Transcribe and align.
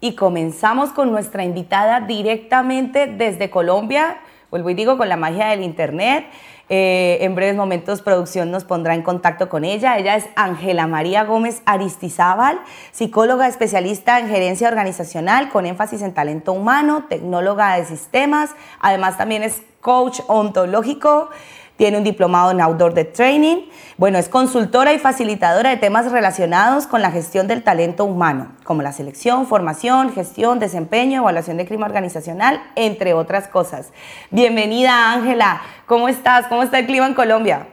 y 0.00 0.14
comenzamos 0.14 0.90
con 0.90 1.12
nuestra 1.12 1.44
invitada 1.44 2.00
directamente 2.00 3.06
desde 3.06 3.50
Colombia, 3.50 4.18
vuelvo 4.50 4.70
y 4.70 4.74
digo, 4.74 4.96
con 4.96 5.08
la 5.08 5.16
magia 5.16 5.48
del 5.48 5.62
Internet. 5.62 6.26
Eh, 6.72 7.18
en 7.22 7.34
breves 7.34 7.56
momentos 7.56 8.00
producción 8.00 8.52
nos 8.52 8.62
pondrá 8.62 8.94
en 8.94 9.02
contacto 9.02 9.48
con 9.48 9.64
ella. 9.64 9.98
Ella 9.98 10.14
es 10.14 10.26
Ángela 10.36 10.86
María 10.86 11.24
Gómez 11.24 11.62
Aristizábal, 11.66 12.60
psicóloga 12.92 13.48
especialista 13.48 14.20
en 14.20 14.28
gerencia 14.28 14.68
organizacional 14.68 15.48
con 15.48 15.66
énfasis 15.66 16.00
en 16.02 16.14
talento 16.14 16.52
humano, 16.52 17.06
tecnóloga 17.08 17.76
de 17.76 17.86
sistemas, 17.86 18.54
además 18.78 19.18
también 19.18 19.42
es 19.42 19.62
coach 19.80 20.20
ontológico 20.28 21.30
tiene 21.80 21.96
un 21.96 22.04
diplomado 22.04 22.50
en 22.50 22.60
Outdoor 22.60 22.92
de 22.92 23.06
Training. 23.06 23.62
Bueno, 23.96 24.18
es 24.18 24.28
consultora 24.28 24.92
y 24.92 24.98
facilitadora 24.98 25.70
de 25.70 25.78
temas 25.78 26.12
relacionados 26.12 26.86
con 26.86 27.00
la 27.00 27.10
gestión 27.10 27.48
del 27.48 27.62
talento 27.62 28.04
humano, 28.04 28.52
como 28.64 28.82
la 28.82 28.92
selección, 28.92 29.46
formación, 29.46 30.12
gestión, 30.12 30.58
desempeño, 30.58 31.22
evaluación 31.22 31.56
de 31.56 31.64
clima 31.64 31.86
organizacional, 31.86 32.60
entre 32.76 33.14
otras 33.14 33.48
cosas. 33.48 33.94
Bienvenida, 34.30 35.14
Ángela. 35.14 35.62
¿Cómo 35.86 36.10
estás? 36.10 36.48
¿Cómo 36.48 36.64
está 36.64 36.80
el 36.80 36.84
clima 36.84 37.06
en 37.06 37.14
Colombia? 37.14 37.66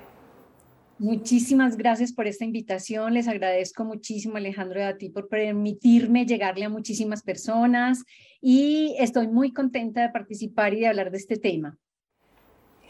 Muchísimas 1.00 1.76
gracias 1.76 2.14
por 2.14 2.28
esta 2.28 2.46
invitación. 2.46 3.14
Les 3.14 3.28
agradezco 3.28 3.84
muchísimo, 3.84 4.38
Alejandro, 4.38 4.86
a 4.86 4.96
ti 4.96 5.10
por 5.10 5.28
permitirme 5.28 6.26
llegarle 6.26 6.64
a 6.64 6.70
muchísimas 6.70 7.24
personas 7.24 8.06
y 8.40 8.96
estoy 9.00 9.28
muy 9.28 9.52
contenta 9.52 10.02
de 10.02 10.10
participar 10.12 10.74
y 10.74 10.80
de 10.80 10.88
hablar 10.88 11.12
de 11.12 11.18
este 11.18 11.36
tema. 11.36 11.78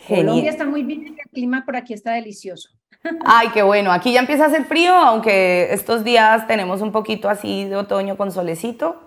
Colombia 0.08 0.50
está 0.50 0.66
muy 0.66 0.84
bien, 0.84 1.16
el 1.18 1.30
clima 1.32 1.64
por 1.66 1.76
aquí 1.76 1.94
está 1.94 2.14
delicioso. 2.14 2.70
Ay, 3.26 3.50
qué 3.54 3.62
bueno. 3.62 3.92
Aquí 3.92 4.12
ya 4.14 4.20
empieza 4.20 4.46
a 4.46 4.48
hacer 4.48 4.66
frío, 4.66 4.94
aunque 4.94 5.73
estos 5.73 6.04
días 6.04 6.48
tenemos 6.48 6.82
un 6.82 6.92
poquito 6.92 7.30
así 7.30 7.66
de 7.66 7.76
otoño 7.76 8.18
con 8.18 8.32
solecito. 8.32 9.04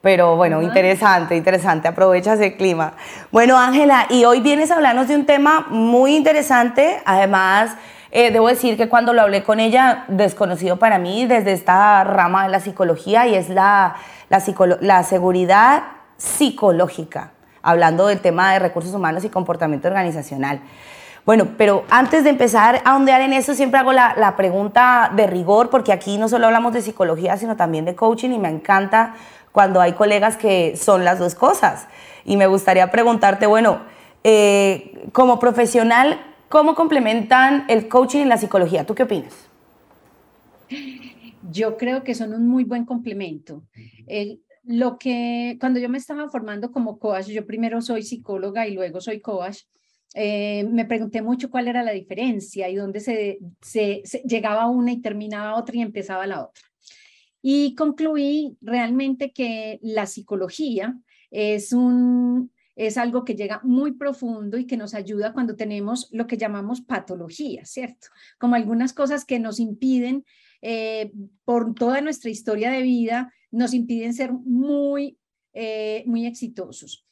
Pero 0.00 0.36
bueno, 0.36 0.62
interesante, 0.62 1.36
interesante. 1.36 1.88
Aprovecha 1.88 2.34
ese 2.34 2.56
clima. 2.56 2.94
Bueno, 3.32 3.58
Ángela, 3.58 4.06
y 4.08 4.24
hoy 4.24 4.40
vienes 4.40 4.70
a 4.70 4.76
hablarnos 4.76 5.08
de 5.08 5.16
un 5.16 5.26
tema 5.26 5.66
muy 5.70 6.14
interesante. 6.14 7.00
Además, 7.04 7.76
eh, 8.12 8.30
debo 8.30 8.46
decir 8.46 8.76
que 8.76 8.88
cuando 8.88 9.12
lo 9.12 9.22
hablé 9.22 9.42
con 9.42 9.58
ella, 9.58 10.04
desconocido 10.06 10.78
para 10.78 10.98
mí 10.98 11.26
desde 11.26 11.52
esta 11.52 12.04
rama 12.04 12.44
de 12.44 12.50
la 12.50 12.60
psicología, 12.60 13.26
y 13.26 13.34
es 13.34 13.48
la, 13.48 13.96
la, 14.30 14.40
la 14.80 15.02
seguridad 15.02 15.82
psicológica 16.16 17.32
hablando 17.68 18.06
del 18.06 18.20
tema 18.20 18.52
de 18.52 18.58
recursos 18.58 18.94
humanos 18.94 19.24
y 19.24 19.28
comportamiento 19.28 19.88
organizacional. 19.88 20.60
Bueno, 21.26 21.48
pero 21.58 21.84
antes 21.90 22.24
de 22.24 22.30
empezar 22.30 22.80
a 22.86 22.96
ondear 22.96 23.20
en 23.20 23.34
eso, 23.34 23.54
siempre 23.54 23.78
hago 23.78 23.92
la, 23.92 24.34
pregunta 24.38 25.12
de 25.14 25.26
rigor, 25.26 25.68
porque 25.68 25.92
aquí 25.92 26.16
no 26.16 26.30
solo 26.30 26.46
hablamos 26.46 26.72
de 26.72 26.80
psicología, 26.80 27.36
sino 27.36 27.56
también 27.56 27.84
de 27.84 27.94
coaching, 27.94 28.30
y 28.30 28.38
me 28.38 28.48
encanta 28.48 29.14
cuando 29.52 29.82
hay 29.82 29.92
colegas 29.92 30.38
que 30.38 30.76
son 30.78 31.04
las 31.04 31.18
dos 31.18 31.34
cosas. 31.34 31.86
Y 32.24 32.38
me 32.38 32.46
gustaría 32.46 32.90
preguntarte, 32.90 33.46
bueno, 33.46 33.80
eh, 34.24 35.06
como 35.12 35.38
profesional, 35.38 36.18
¿cómo 36.48 36.74
complementan 36.74 37.66
el 37.68 37.88
coaching 37.88 38.20
y 38.20 38.24
la 38.24 38.38
psicología? 38.38 38.86
¿Tú 38.86 38.94
qué 38.94 39.02
opinas? 39.02 39.34
Yo 41.50 41.76
creo 41.76 42.04
que 42.04 42.14
son 42.14 42.32
un 42.32 42.46
muy 42.46 42.64
buen 42.64 42.86
complemento. 42.86 43.62
El, 44.06 44.40
lo 44.68 44.98
que 44.98 45.56
cuando 45.58 45.80
yo 45.80 45.88
me 45.88 45.96
estaba 45.96 46.28
formando 46.28 46.70
como 46.70 46.98
coach, 46.98 47.28
yo 47.28 47.46
primero 47.46 47.80
soy 47.80 48.02
psicóloga 48.02 48.68
y 48.68 48.74
luego 48.74 49.00
soy 49.00 49.18
coach, 49.22 49.60
eh, 50.14 50.64
me 50.64 50.84
pregunté 50.84 51.22
mucho 51.22 51.50
cuál 51.50 51.68
era 51.68 51.82
la 51.82 51.92
diferencia 51.92 52.68
y 52.68 52.76
dónde 52.76 53.00
se, 53.00 53.38
llegaba 54.26 54.66
una 54.66 54.92
y 54.92 55.00
terminaba 55.00 55.56
otra 55.56 55.74
y 55.74 55.80
empezaba 55.80 56.26
la 56.26 56.44
otra. 56.44 56.62
Y 57.40 57.74
concluí 57.76 58.58
realmente 58.60 59.32
que 59.32 59.78
la 59.80 60.04
psicología 60.04 60.98
es 61.30 61.72
un 61.72 62.52
es 62.76 62.96
algo 62.96 63.24
que 63.24 63.34
llega 63.34 63.60
muy 63.64 63.92
profundo 63.92 64.56
y 64.56 64.66
que 64.66 64.76
nos 64.76 64.94
ayuda 64.94 65.32
cuando 65.32 65.56
tenemos 65.56 66.08
lo 66.12 66.26
que 66.28 66.36
llamamos 66.36 66.82
patología, 66.82 67.64
¿cierto? 67.64 68.08
Como 68.38 68.54
algunas 68.54 68.92
cosas 68.92 69.24
que 69.24 69.40
nos 69.40 69.58
impiden 69.58 70.24
eh, 70.60 71.10
por 71.44 71.74
toda 71.74 72.00
nuestra 72.02 72.30
historia 72.30 72.70
de 72.70 72.82
vida 72.82 73.32
nos 73.50 73.74
impiden 73.74 74.14
ser 74.14 74.32
muy, 74.32 75.18
eh, 75.52 76.02
muy 76.06 76.26
exitosos. 76.26 77.04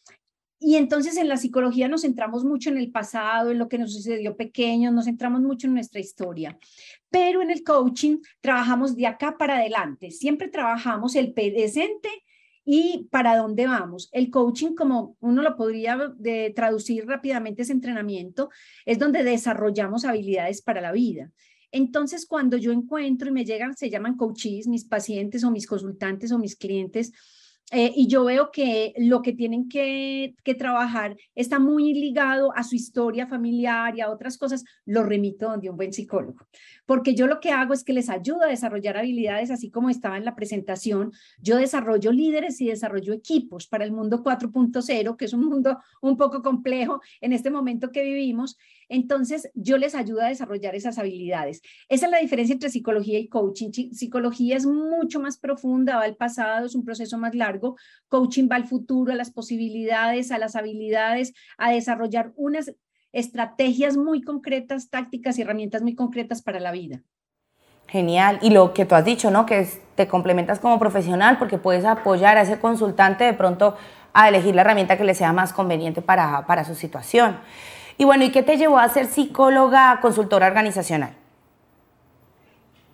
Y 0.58 0.76
entonces 0.76 1.16
en 1.18 1.28
la 1.28 1.36
psicología 1.36 1.86
nos 1.86 2.02
centramos 2.02 2.44
mucho 2.44 2.70
en 2.70 2.78
el 2.78 2.90
pasado, 2.90 3.50
en 3.50 3.58
lo 3.58 3.68
que 3.68 3.78
nos 3.78 3.92
sucedió 3.92 4.36
pequeño, 4.36 4.90
nos 4.90 5.04
centramos 5.04 5.42
mucho 5.42 5.66
en 5.66 5.74
nuestra 5.74 6.00
historia. 6.00 6.58
Pero 7.10 7.42
en 7.42 7.50
el 7.50 7.62
coaching 7.62 8.18
trabajamos 8.40 8.96
de 8.96 9.06
acá 9.06 9.36
para 9.38 9.56
adelante, 9.56 10.10
siempre 10.10 10.48
trabajamos 10.48 11.14
el 11.14 11.34
presente 11.34 12.08
y 12.64 13.06
para 13.10 13.36
dónde 13.36 13.66
vamos. 13.66 14.08
El 14.12 14.30
coaching, 14.30 14.74
como 14.74 15.16
uno 15.20 15.42
lo 15.42 15.56
podría 15.56 15.98
traducir 16.54 17.06
rápidamente, 17.06 17.62
es 17.62 17.70
entrenamiento, 17.70 18.50
es 18.86 18.98
donde 18.98 19.22
desarrollamos 19.22 20.04
habilidades 20.04 20.62
para 20.62 20.80
la 20.80 20.92
vida. 20.92 21.30
Entonces, 21.72 22.26
cuando 22.26 22.56
yo 22.56 22.72
encuentro 22.72 23.28
y 23.28 23.32
me 23.32 23.44
llegan, 23.44 23.76
se 23.76 23.90
llaman 23.90 24.16
coaches, 24.16 24.66
mis 24.66 24.84
pacientes 24.84 25.44
o 25.44 25.50
mis 25.50 25.66
consultantes 25.66 26.32
o 26.32 26.38
mis 26.38 26.56
clientes, 26.56 27.12
eh, 27.72 27.92
y 27.96 28.06
yo 28.06 28.24
veo 28.24 28.52
que 28.52 28.94
lo 28.96 29.22
que 29.22 29.32
tienen 29.32 29.68
que, 29.68 30.36
que, 30.44 30.54
trabajar 30.54 31.16
está 31.34 31.58
muy 31.58 31.94
ligado 31.94 32.52
a 32.54 32.62
su 32.62 32.76
historia 32.76 33.26
familiar 33.26 33.96
y 33.96 34.02
a 34.02 34.10
otras 34.10 34.38
cosas, 34.38 34.64
lo 34.84 35.02
remito 35.02 35.48
donde 35.48 35.68
un 35.68 35.76
buen 35.76 35.92
psicólogo. 35.92 36.46
Porque 36.86 37.16
yo 37.16 37.26
lo 37.26 37.40
que 37.40 37.50
hago 37.50 37.74
es 37.74 37.82
que 37.82 37.92
les 37.92 38.08
ayudo 38.08 38.42
a 38.44 38.48
desarrollar 38.48 38.96
habilidades, 38.96 39.50
así 39.50 39.68
como 39.68 39.90
estaba 39.90 40.16
en 40.16 40.24
la 40.24 40.36
presentación. 40.36 41.10
Yo 41.40 41.56
desarrollo 41.56 42.12
líderes 42.12 42.60
y 42.60 42.68
desarrollo 42.68 43.12
equipos 43.12 43.66
para 43.66 43.84
el 43.84 43.90
mundo 43.90 44.22
4.0, 44.22 45.16
que 45.16 45.24
es 45.24 45.32
un 45.32 45.44
mundo 45.44 45.80
un 46.00 46.16
poco 46.16 46.42
complejo 46.42 47.00
en 47.20 47.32
este 47.32 47.50
momento 47.50 47.90
que 47.90 48.04
vivimos. 48.04 48.56
Entonces, 48.88 49.50
yo 49.54 49.78
les 49.78 49.94
ayudo 49.94 50.22
a 50.22 50.28
desarrollar 50.28 50.74
esas 50.74 50.98
habilidades. 50.98 51.60
Esa 51.88 52.06
es 52.06 52.12
la 52.12 52.18
diferencia 52.18 52.52
entre 52.52 52.70
psicología 52.70 53.18
y 53.18 53.28
coaching. 53.28 53.70
Psicología 53.92 54.56
es 54.56 54.66
mucho 54.66 55.20
más 55.20 55.38
profunda, 55.38 55.96
va 55.96 56.04
al 56.04 56.16
pasado, 56.16 56.66
es 56.66 56.74
un 56.74 56.84
proceso 56.84 57.18
más 57.18 57.34
largo. 57.34 57.76
Coaching 58.08 58.48
va 58.50 58.56
al 58.56 58.66
futuro, 58.66 59.12
a 59.12 59.16
las 59.16 59.30
posibilidades, 59.30 60.30
a 60.30 60.38
las 60.38 60.56
habilidades, 60.56 61.32
a 61.58 61.72
desarrollar 61.72 62.32
unas 62.36 62.72
estrategias 63.12 63.96
muy 63.96 64.22
concretas, 64.22 64.90
tácticas 64.90 65.38
y 65.38 65.42
herramientas 65.42 65.82
muy 65.82 65.94
concretas 65.94 66.42
para 66.42 66.60
la 66.60 66.70
vida. 66.70 67.02
Genial. 67.88 68.38
Y 68.42 68.50
lo 68.50 68.74
que 68.74 68.84
tú 68.84 68.94
has 68.94 69.04
dicho, 69.04 69.30
¿no? 69.30 69.46
Que 69.46 69.66
te 69.94 70.08
complementas 70.08 70.58
como 70.58 70.78
profesional 70.78 71.38
porque 71.38 71.56
puedes 71.56 71.84
apoyar 71.84 72.36
a 72.36 72.42
ese 72.42 72.58
consultante 72.58 73.24
de 73.24 73.32
pronto 73.32 73.76
a 74.12 74.28
elegir 74.28 74.54
la 74.54 74.62
herramienta 74.62 74.96
que 74.96 75.04
le 75.04 75.14
sea 75.14 75.32
más 75.32 75.52
conveniente 75.52 76.02
para, 76.02 76.46
para 76.46 76.64
su 76.64 76.74
situación. 76.74 77.38
Y 77.98 78.04
bueno, 78.04 78.24
¿y 78.24 78.30
qué 78.30 78.42
te 78.42 78.56
llevó 78.56 78.78
a 78.78 78.88
ser 78.88 79.06
psicóloga 79.06 79.98
consultora 80.00 80.46
organizacional? 80.46 81.14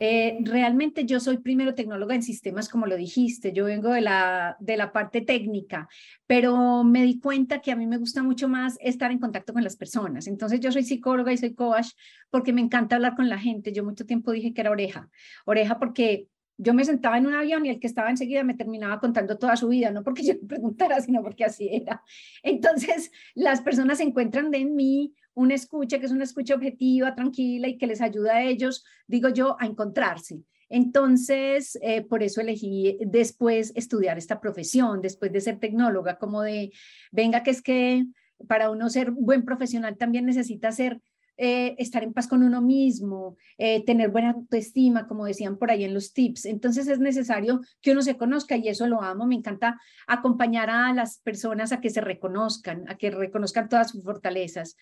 Eh, 0.05 0.39
realmente 0.41 1.05
yo 1.05 1.21
soy 1.21 1.39
primero 1.39 1.77
tecnóloga 1.77 2.17
en 2.17 2.25
sistemas, 2.25 2.69
como 2.69 2.87
lo 2.87 2.97
dijiste, 2.97 3.53
yo 3.53 3.67
vengo 3.67 3.91
de 3.91 4.01
la, 4.01 4.57
de 4.59 4.77
la 4.77 4.93
parte 4.93 5.21
técnica, 5.21 5.89
pero 6.27 6.83
me 6.83 7.05
di 7.05 7.21
cuenta 7.21 7.61
que 7.61 7.71
a 7.71 7.77
mí 7.77 7.87
me 7.87 7.99
gusta 7.99 8.21
mucho 8.25 8.49
más 8.49 8.77
estar 8.81 9.13
en 9.13 9.21
contacto 9.21 9.53
con 9.53 9.63
las 9.63 9.77
personas. 9.77 10.27
Entonces 10.27 10.59
yo 10.59 10.73
soy 10.73 10.83
psicóloga 10.83 11.33
y 11.33 11.39
soy 11.39 11.55
coach 11.55 11.91
porque 12.31 12.53
me 12.53 12.61
encanta 12.61 12.97
hablar 12.97 13.15
con 13.15 13.29
la 13.29 13.39
gente. 13.39 13.73
Yo 13.73 13.85
mucho 13.85 14.05
tiempo 14.05 14.33
dije 14.33 14.53
que 14.53 14.63
era 14.63 14.73
oreja, 14.73 15.09
oreja 15.45 15.79
porque 15.79 16.27
yo 16.63 16.75
me 16.75 16.85
sentaba 16.85 17.19
en 17.19 17.27
un 17.27 17.35
avión 17.35 17.67
y 17.67 17.71
el 17.71 17.81
que 17.81 17.87
estaba 17.87 18.11
enseguida 18.11 18.45
me 18.45 18.55
terminaba 18.55 19.01
contando 19.01 19.37
toda 19.37 19.57
su 19.57 19.69
vida, 19.69 19.91
no 19.91 20.03
porque 20.03 20.23
yo 20.23 20.35
me 20.35 20.47
preguntara, 20.47 21.01
sino 21.01 21.23
porque 21.23 21.45
así 21.45 21.69
era. 21.71 22.03
Entonces, 22.43 23.11
las 23.35 23.61
personas 23.61 24.01
encuentran 24.01 24.55
en 24.55 24.75
mí 24.75 25.15
una 25.35 25.55
escucha 25.55 25.99
que 25.99 26.07
es 26.07 26.13
una 26.13 26.25
escucha 26.25 26.55
objetiva, 26.55 27.15
tranquila 27.15 27.69
y 27.69 27.79
que 27.79 27.87
les 27.87 28.01
ayuda 28.01 28.37
a 28.37 28.43
ellos, 28.43 28.85
digo 29.07 29.29
yo, 29.29 29.57
a 29.61 29.67
encontrarse. 29.67 30.43
Entonces, 30.69 31.79
eh, 31.83 32.03
por 32.03 32.23
eso 32.23 32.41
elegí 32.41 32.99
después 33.05 33.73
estudiar 33.75 34.17
esta 34.17 34.41
profesión, 34.41 35.03
después 35.03 35.33
de 35.33 35.41
ser 35.41 35.59
tecnóloga, 35.59 36.19
como 36.19 36.43
de, 36.43 36.73
venga, 37.11 37.43
que 37.43 37.51
es 37.51 37.61
que 37.61 38.07
para 38.49 38.71
uno 38.71 38.89
ser 38.89 39.11
buen 39.11 39.45
profesional 39.45 39.97
también 39.97 40.27
necesita 40.27 40.73
ser 40.73 41.01
eh, 41.45 41.75
estar 41.77 42.05
en 42.05 42.13
paz 42.13 42.29
con 42.29 42.45
uno 42.45 42.63
mismo, 42.63 43.37
eh, 43.59 43.85
tener 43.85 44.11
buena 44.11 44.31
autoestima, 44.31 45.09
como 45.09 45.27
decían 45.27 45.59
por 45.59 45.73
ahí 45.73 45.83
en 45.83 45.93
los 45.93 46.13
tips. 46.13 46.45
Entonces 46.45 46.87
es 46.87 47.01
necesario 47.01 47.63
que 47.81 47.91
uno 47.91 48.03
se 48.03 48.17
conozca 48.17 48.57
y 48.57 48.69
eso 48.69 48.87
lo 48.87 49.03
amo. 49.03 49.27
Me 49.27 49.35
encanta 49.35 49.81
acompañar 50.07 50.71
a 50.71 50.95
las 50.95 51.19
personas 51.19 51.73
a 51.73 51.81
que 51.81 51.91
se 51.91 52.01
reconozcan, 52.01 52.89
a 52.89 52.97
que 52.97 53.11
reconozcan 53.11 53.69
todas 53.69 53.91
sus 53.91 54.05
fortalezas. 54.05 54.77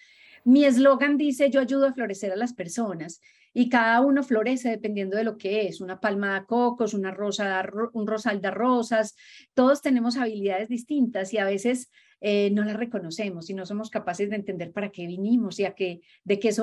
Mi 0.44 0.66
eslogan 0.66 1.16
dice, 1.16 1.48
yo 1.48 1.62
ayudo 1.62 1.86
a 1.86 1.94
florecer 1.94 2.30
a 2.30 2.36
las 2.36 2.52
personas 2.52 3.22
y 3.54 3.70
cada 3.70 4.02
uno 4.02 4.22
florece 4.22 4.68
dependiendo 4.68 5.16
de 5.16 5.24
lo 5.24 5.38
que 5.38 5.66
es, 5.66 5.80
una 5.80 5.98
palma 5.98 6.40
de 6.40 6.44
cocos, 6.44 6.92
una 6.92 7.10
rosa, 7.10 7.64
un 7.94 8.06
rosal 8.06 8.42
de 8.42 8.50
rosas, 8.50 9.16
todos 9.54 9.80
tenemos 9.80 10.18
habilidades 10.18 10.68
distintas 10.68 11.32
y 11.32 11.38
a 11.38 11.46
veces 11.46 11.90
eh, 12.20 12.50
no 12.52 12.64
las 12.64 12.76
reconocemos 12.76 13.48
y 13.48 13.54
no 13.54 13.64
somos 13.64 13.90
capaces 13.90 14.30
de 14.30 14.36
entender 14.36 14.72
para 14.72 14.90
qué 14.90 15.06
vinimos 15.06 15.58
y 15.58 15.64
a 15.64 15.74
qué, 15.74 16.02
de 16.24 16.38
qué 16.38 16.54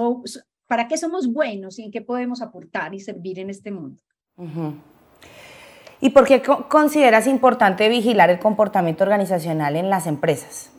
para 0.67 0.87
qué 0.87 0.97
somos 0.97 1.31
buenos 1.31 1.79
y 1.79 1.83
en 1.83 1.91
qué 1.91 2.01
podemos 2.01 2.41
aportar 2.41 2.93
y 2.93 2.99
servir 2.99 3.39
en 3.39 3.49
este 3.49 3.71
mundo. 3.71 4.01
¿Y 5.99 6.11
por 6.11 6.27
qué 6.27 6.43
consideras 6.69 7.25
importante 7.25 7.89
vigilar 7.89 8.29
el 8.29 8.39
comportamiento 8.39 9.03
organizacional 9.03 9.75
en 9.75 9.89
las 9.89 10.05
empresas? 10.05 10.71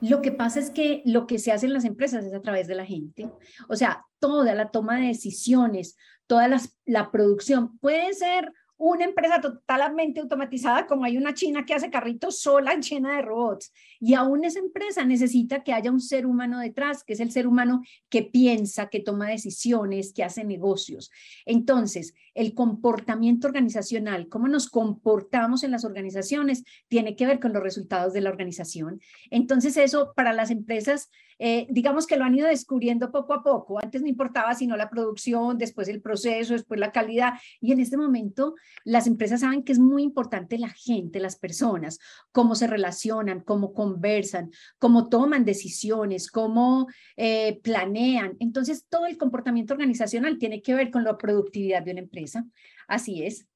Lo 0.00 0.22
que 0.22 0.32
pasa 0.32 0.58
es 0.58 0.70
que 0.70 1.02
lo 1.04 1.26
que 1.26 1.38
se 1.38 1.52
hace 1.52 1.66
en 1.66 1.74
las 1.74 1.84
empresas 1.84 2.24
es 2.24 2.34
a 2.34 2.40
través 2.40 2.66
de 2.66 2.74
la 2.74 2.86
gente. 2.86 3.30
O 3.68 3.76
sea, 3.76 4.04
toda 4.18 4.54
la 4.54 4.70
toma 4.70 4.98
de 4.98 5.08
decisiones, 5.08 5.96
toda 6.26 6.48
la 6.86 7.10
producción 7.10 7.78
puede 7.78 8.12
ser 8.14 8.52
una 8.84 9.04
empresa 9.04 9.40
totalmente 9.40 10.18
automatizada 10.18 10.88
como 10.88 11.04
hay 11.04 11.16
una 11.16 11.34
china 11.34 11.64
que 11.64 11.72
hace 11.72 11.88
carritos 11.88 12.40
sola 12.40 12.74
llena 12.80 13.14
de 13.14 13.22
robots. 13.22 13.72
Y 14.00 14.14
aún 14.14 14.44
esa 14.44 14.58
empresa 14.58 15.04
necesita 15.04 15.62
que 15.62 15.72
haya 15.72 15.92
un 15.92 16.00
ser 16.00 16.26
humano 16.26 16.58
detrás, 16.58 17.04
que 17.04 17.12
es 17.12 17.20
el 17.20 17.30
ser 17.30 17.46
humano 17.46 17.82
que 18.08 18.24
piensa, 18.24 18.88
que 18.88 18.98
toma 18.98 19.28
decisiones, 19.28 20.12
que 20.12 20.24
hace 20.24 20.42
negocios. 20.42 21.12
Entonces, 21.46 22.14
el 22.34 22.54
comportamiento 22.54 23.46
organizacional, 23.46 24.28
cómo 24.28 24.48
nos 24.48 24.68
comportamos 24.68 25.62
en 25.62 25.70
las 25.70 25.84
organizaciones, 25.84 26.64
tiene 26.88 27.14
que 27.14 27.26
ver 27.26 27.38
con 27.38 27.52
los 27.52 27.62
resultados 27.62 28.12
de 28.12 28.22
la 28.22 28.30
organización. 28.30 29.00
Entonces, 29.30 29.76
eso 29.76 30.12
para 30.16 30.32
las 30.32 30.50
empresas 30.50 31.08
eh, 31.44 31.66
digamos 31.70 32.06
que 32.06 32.16
lo 32.16 32.24
han 32.24 32.36
ido 32.36 32.46
descubriendo 32.46 33.10
poco 33.10 33.34
a 33.34 33.42
poco. 33.42 33.80
Antes 33.82 34.00
no 34.00 34.06
importaba 34.06 34.54
sino 34.54 34.76
la 34.76 34.88
producción, 34.88 35.58
después 35.58 35.88
el 35.88 36.00
proceso, 36.00 36.52
después 36.52 36.78
la 36.78 36.92
calidad. 36.92 37.32
Y 37.60 37.72
en 37.72 37.80
este 37.80 37.96
momento 37.96 38.54
las 38.84 39.08
empresas 39.08 39.40
saben 39.40 39.64
que 39.64 39.72
es 39.72 39.80
muy 39.80 40.04
importante 40.04 40.56
la 40.56 40.68
gente, 40.68 41.18
las 41.18 41.34
personas, 41.34 41.98
cómo 42.30 42.54
se 42.54 42.68
relacionan, 42.68 43.40
cómo 43.40 43.72
conversan, 43.72 44.52
cómo 44.78 45.08
toman 45.08 45.44
decisiones, 45.44 46.30
cómo 46.30 46.86
eh, 47.16 47.58
planean. 47.64 48.36
Entonces, 48.38 48.86
todo 48.88 49.06
el 49.06 49.18
comportamiento 49.18 49.74
organizacional 49.74 50.38
tiene 50.38 50.62
que 50.62 50.76
ver 50.76 50.92
con 50.92 51.02
la 51.02 51.18
productividad 51.18 51.82
de 51.82 51.90
una 51.90 52.00
empresa. 52.02 52.46
Así 52.86 53.24
es. 53.24 53.48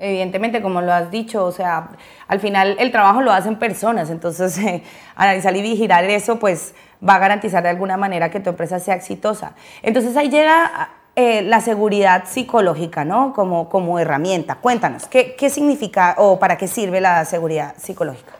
Evidentemente, 0.00 0.62
como 0.62 0.80
lo 0.80 0.92
has 0.92 1.10
dicho, 1.10 1.44
o 1.44 1.52
sea, 1.52 1.90
al 2.28 2.38
final 2.38 2.76
el 2.78 2.92
trabajo 2.92 3.20
lo 3.20 3.32
hacen 3.32 3.58
personas, 3.58 4.10
entonces 4.10 4.56
eh, 4.64 4.82
analizar 5.16 5.56
y 5.56 5.62
vigilar 5.62 6.04
eso, 6.04 6.38
pues 6.38 6.74
va 7.06 7.16
a 7.16 7.18
garantizar 7.18 7.62
de 7.62 7.70
alguna 7.70 7.96
manera 7.96 8.30
que 8.30 8.40
tu 8.40 8.50
empresa 8.50 8.78
sea 8.78 8.94
exitosa. 8.94 9.54
Entonces 9.82 10.16
ahí 10.16 10.30
llega 10.30 10.90
eh, 11.16 11.42
la 11.42 11.60
seguridad 11.60 12.24
psicológica, 12.26 13.04
¿no? 13.04 13.32
Como, 13.32 13.68
como 13.68 13.98
herramienta. 13.98 14.54
Cuéntanos, 14.56 15.06
¿qué, 15.06 15.34
¿qué 15.36 15.50
significa 15.50 16.14
o 16.18 16.38
para 16.38 16.56
qué 16.56 16.68
sirve 16.68 17.00
la 17.00 17.24
seguridad 17.24 17.74
psicológica? 17.76 18.38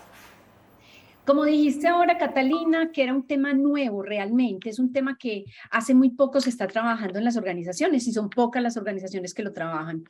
Como 1.24 1.44
dijiste 1.44 1.88
ahora, 1.88 2.16
Catalina, 2.16 2.90
que 2.90 3.02
era 3.02 3.12
un 3.12 3.26
tema 3.26 3.52
nuevo 3.52 4.02
realmente, 4.02 4.70
es 4.70 4.78
un 4.78 4.92
tema 4.92 5.18
que 5.18 5.44
hace 5.70 5.92
muy 5.92 6.08
poco 6.08 6.40
se 6.40 6.48
está 6.48 6.66
trabajando 6.68 7.18
en 7.18 7.24
las 7.24 7.36
organizaciones 7.36 8.06
y 8.06 8.12
son 8.12 8.30
pocas 8.30 8.62
las 8.62 8.76
organizaciones 8.76 9.34
que 9.34 9.42
lo 9.42 9.52
trabajan 9.52 10.04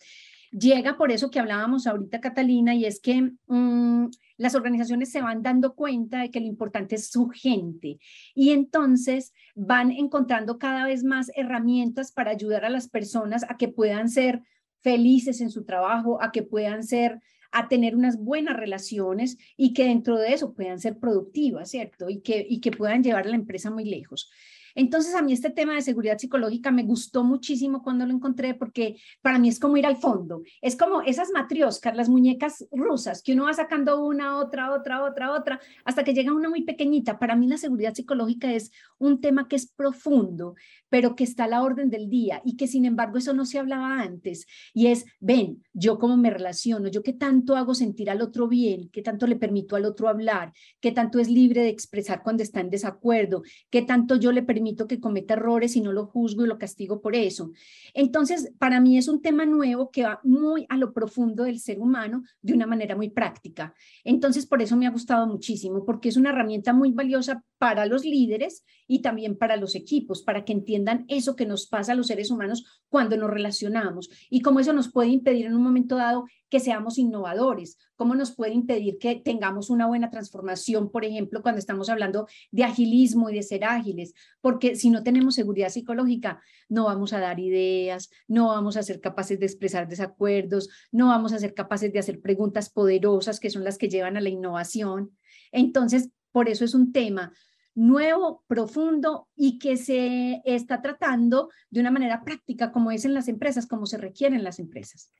llega 0.50 0.96
por 0.96 1.12
eso 1.12 1.30
que 1.30 1.40
hablábamos 1.40 1.86
ahorita, 1.86 2.20
Catalina, 2.20 2.74
y 2.74 2.84
es 2.84 3.00
que 3.00 3.32
mm, 3.46 4.06
las 4.36 4.54
organizaciones 4.54 5.10
se 5.10 5.22
van 5.22 5.42
dando 5.42 5.74
cuenta 5.74 6.20
de 6.20 6.30
que 6.30 6.40
lo 6.40 6.46
importante 6.46 6.94
es 6.94 7.10
su 7.10 7.28
gente 7.28 7.98
y 8.34 8.50
entonces 8.50 9.32
van 9.54 9.90
encontrando 9.90 10.58
cada 10.58 10.86
vez 10.86 11.04
más 11.04 11.30
herramientas 11.34 12.12
para 12.12 12.30
ayudar 12.30 12.64
a 12.64 12.70
las 12.70 12.88
personas 12.88 13.44
a 13.48 13.56
que 13.56 13.68
puedan 13.68 14.08
ser 14.08 14.42
felices 14.80 15.40
en 15.40 15.50
su 15.50 15.64
trabajo, 15.64 16.22
a 16.22 16.30
que 16.30 16.42
puedan 16.42 16.84
ser 16.84 17.20
a 17.50 17.68
tener 17.68 17.96
unas 17.96 18.18
buenas 18.18 18.56
relaciones 18.56 19.38
y 19.56 19.72
que 19.72 19.84
dentro 19.84 20.18
de 20.18 20.34
eso 20.34 20.52
puedan 20.54 20.78
ser 20.78 20.98
productivas, 20.98 21.70
¿cierto? 21.70 22.10
Y 22.10 22.20
que, 22.20 22.46
y 22.48 22.60
que 22.60 22.70
puedan 22.70 23.02
llevar 23.02 23.26
la 23.26 23.36
empresa 23.36 23.70
muy 23.70 23.84
lejos. 23.84 24.30
Entonces 24.74 25.14
a 25.14 25.22
mí 25.22 25.32
este 25.32 25.50
tema 25.50 25.74
de 25.74 25.82
seguridad 25.82 26.18
psicológica 26.18 26.70
me 26.70 26.82
gustó 26.82 27.24
muchísimo 27.24 27.82
cuando 27.82 28.06
lo 28.06 28.12
encontré 28.12 28.54
porque 28.54 28.96
para 29.22 29.38
mí 29.38 29.48
es 29.48 29.58
como 29.58 29.76
ir 29.76 29.86
al 29.86 29.96
fondo, 29.96 30.42
es 30.60 30.76
como 30.76 31.02
esas 31.02 31.30
matrioscas, 31.32 31.96
las 31.96 32.08
muñecas 32.08 32.66
rusas, 32.70 33.22
que 33.22 33.32
uno 33.32 33.44
va 33.44 33.54
sacando 33.54 34.04
una, 34.04 34.38
otra, 34.38 34.72
otra, 34.72 35.04
otra, 35.04 35.32
otra, 35.32 35.60
hasta 35.84 36.04
que 36.04 36.14
llega 36.14 36.32
una 36.32 36.48
muy 36.48 36.62
pequeñita. 36.62 37.18
Para 37.18 37.36
mí 37.36 37.46
la 37.48 37.58
seguridad 37.58 37.94
psicológica 37.94 38.52
es 38.52 38.70
un 38.98 39.20
tema 39.20 39.48
que 39.48 39.56
es 39.56 39.66
profundo, 39.66 40.54
pero 40.88 41.14
que 41.14 41.24
está 41.24 41.44
a 41.44 41.48
la 41.48 41.62
orden 41.62 41.90
del 41.90 42.08
día 42.08 42.40
y 42.44 42.56
que 42.56 42.66
sin 42.66 42.84
embargo 42.84 43.18
eso 43.18 43.32
no 43.32 43.44
se 43.44 43.58
hablaba 43.58 44.00
antes. 44.00 44.46
Y 44.74 44.88
es, 44.88 45.04
ven, 45.20 45.64
yo 45.72 45.98
cómo 45.98 46.16
me 46.16 46.30
relaciono, 46.30 46.88
yo 46.88 47.02
qué 47.02 47.12
tanto 47.12 47.56
hago 47.56 47.74
sentir 47.74 48.10
al 48.10 48.22
otro 48.22 48.48
bien, 48.48 48.88
qué 48.90 49.02
tanto 49.02 49.26
le 49.26 49.36
permito 49.36 49.76
al 49.76 49.84
otro 49.84 50.08
hablar, 50.08 50.52
qué 50.80 50.92
tanto 50.92 51.18
es 51.18 51.28
libre 51.30 51.62
de 51.62 51.68
expresar 51.68 52.22
cuando 52.22 52.42
está 52.42 52.60
en 52.60 52.70
desacuerdo, 52.70 53.42
qué 53.70 53.82
tanto 53.82 54.16
yo 54.16 54.32
le 54.32 54.42
permito 54.42 54.67
que 54.76 55.00
cometa 55.00 55.34
errores 55.34 55.76
y 55.76 55.80
no 55.80 55.92
lo 55.92 56.06
juzgo 56.06 56.44
y 56.44 56.48
lo 56.48 56.58
castigo 56.58 57.00
por 57.00 57.14
eso. 57.14 57.52
Entonces, 57.94 58.52
para 58.58 58.80
mí 58.80 58.98
es 58.98 59.08
un 59.08 59.22
tema 59.22 59.46
nuevo 59.46 59.90
que 59.90 60.04
va 60.04 60.20
muy 60.24 60.66
a 60.68 60.76
lo 60.76 60.92
profundo 60.92 61.44
del 61.44 61.60
ser 61.60 61.78
humano 61.80 62.22
de 62.42 62.54
una 62.54 62.66
manera 62.66 62.96
muy 62.96 63.10
práctica. 63.10 63.74
Entonces, 64.04 64.46
por 64.46 64.62
eso 64.62 64.76
me 64.76 64.86
ha 64.86 64.90
gustado 64.90 65.26
muchísimo, 65.26 65.84
porque 65.84 66.08
es 66.08 66.16
una 66.16 66.30
herramienta 66.30 66.72
muy 66.72 66.92
valiosa 66.92 67.44
para 67.58 67.86
los 67.86 68.04
líderes 68.04 68.64
y 68.86 69.02
también 69.02 69.36
para 69.36 69.56
los 69.56 69.74
equipos, 69.74 70.22
para 70.22 70.44
que 70.44 70.52
entiendan 70.52 71.04
eso 71.08 71.36
que 71.36 71.46
nos 71.46 71.66
pasa 71.66 71.92
a 71.92 71.94
los 71.94 72.06
seres 72.06 72.30
humanos 72.30 72.64
cuando 72.88 73.16
nos 73.16 73.30
relacionamos 73.30 74.10
y 74.30 74.40
cómo 74.40 74.60
eso 74.60 74.72
nos 74.72 74.90
puede 74.90 75.08
impedir 75.08 75.46
en 75.46 75.54
un 75.54 75.62
momento 75.62 75.96
dado 75.96 76.24
que 76.48 76.60
seamos 76.60 76.98
innovadores, 76.98 77.78
cómo 77.96 78.14
nos 78.14 78.34
puede 78.34 78.52
impedir 78.52 78.98
que 78.98 79.16
tengamos 79.16 79.70
una 79.70 79.86
buena 79.86 80.10
transformación, 80.10 80.90
por 80.90 81.04
ejemplo, 81.04 81.42
cuando 81.42 81.58
estamos 81.58 81.88
hablando 81.88 82.26
de 82.50 82.64
agilismo 82.64 83.30
y 83.30 83.34
de 83.34 83.42
ser 83.42 83.64
ágiles, 83.64 84.14
porque 84.40 84.76
si 84.76 84.90
no 84.90 85.02
tenemos 85.02 85.34
seguridad 85.34 85.68
psicológica, 85.68 86.40
no 86.68 86.84
vamos 86.84 87.12
a 87.12 87.20
dar 87.20 87.40
ideas, 87.40 88.10
no 88.26 88.48
vamos 88.48 88.76
a 88.76 88.82
ser 88.82 89.00
capaces 89.00 89.38
de 89.38 89.46
expresar 89.46 89.88
desacuerdos, 89.88 90.68
no 90.92 91.08
vamos 91.08 91.32
a 91.32 91.38
ser 91.38 91.54
capaces 91.54 91.92
de 91.92 91.98
hacer 91.98 92.20
preguntas 92.20 92.70
poderosas 92.70 93.40
que 93.40 93.50
son 93.50 93.64
las 93.64 93.78
que 93.78 93.88
llevan 93.88 94.16
a 94.16 94.20
la 94.20 94.28
innovación. 94.28 95.16
Entonces, 95.52 96.10
por 96.32 96.48
eso 96.48 96.64
es 96.64 96.74
un 96.74 96.92
tema 96.92 97.32
nuevo, 97.78 98.42
profundo 98.48 99.28
y 99.36 99.60
que 99.60 99.76
se 99.76 100.42
está 100.44 100.82
tratando 100.82 101.48
de 101.70 101.78
una 101.80 101.92
manera 101.92 102.24
práctica 102.24 102.72
como 102.72 102.90
es 102.90 103.04
en 103.04 103.14
las 103.14 103.28
empresas, 103.28 103.68
como 103.68 103.86
se 103.86 103.98
requiere 103.98 104.34
en 104.34 104.42
las 104.42 104.58
empresas. 104.58 105.12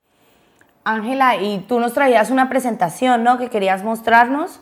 Ángela, 0.93 1.35
y 1.37 1.59
tú 1.67 1.79
nos 1.79 1.93
traías 1.93 2.31
una 2.31 2.49
presentación, 2.49 3.23
¿no? 3.23 3.37
Que 3.37 3.49
querías 3.49 3.83
mostrarnos 3.83 4.59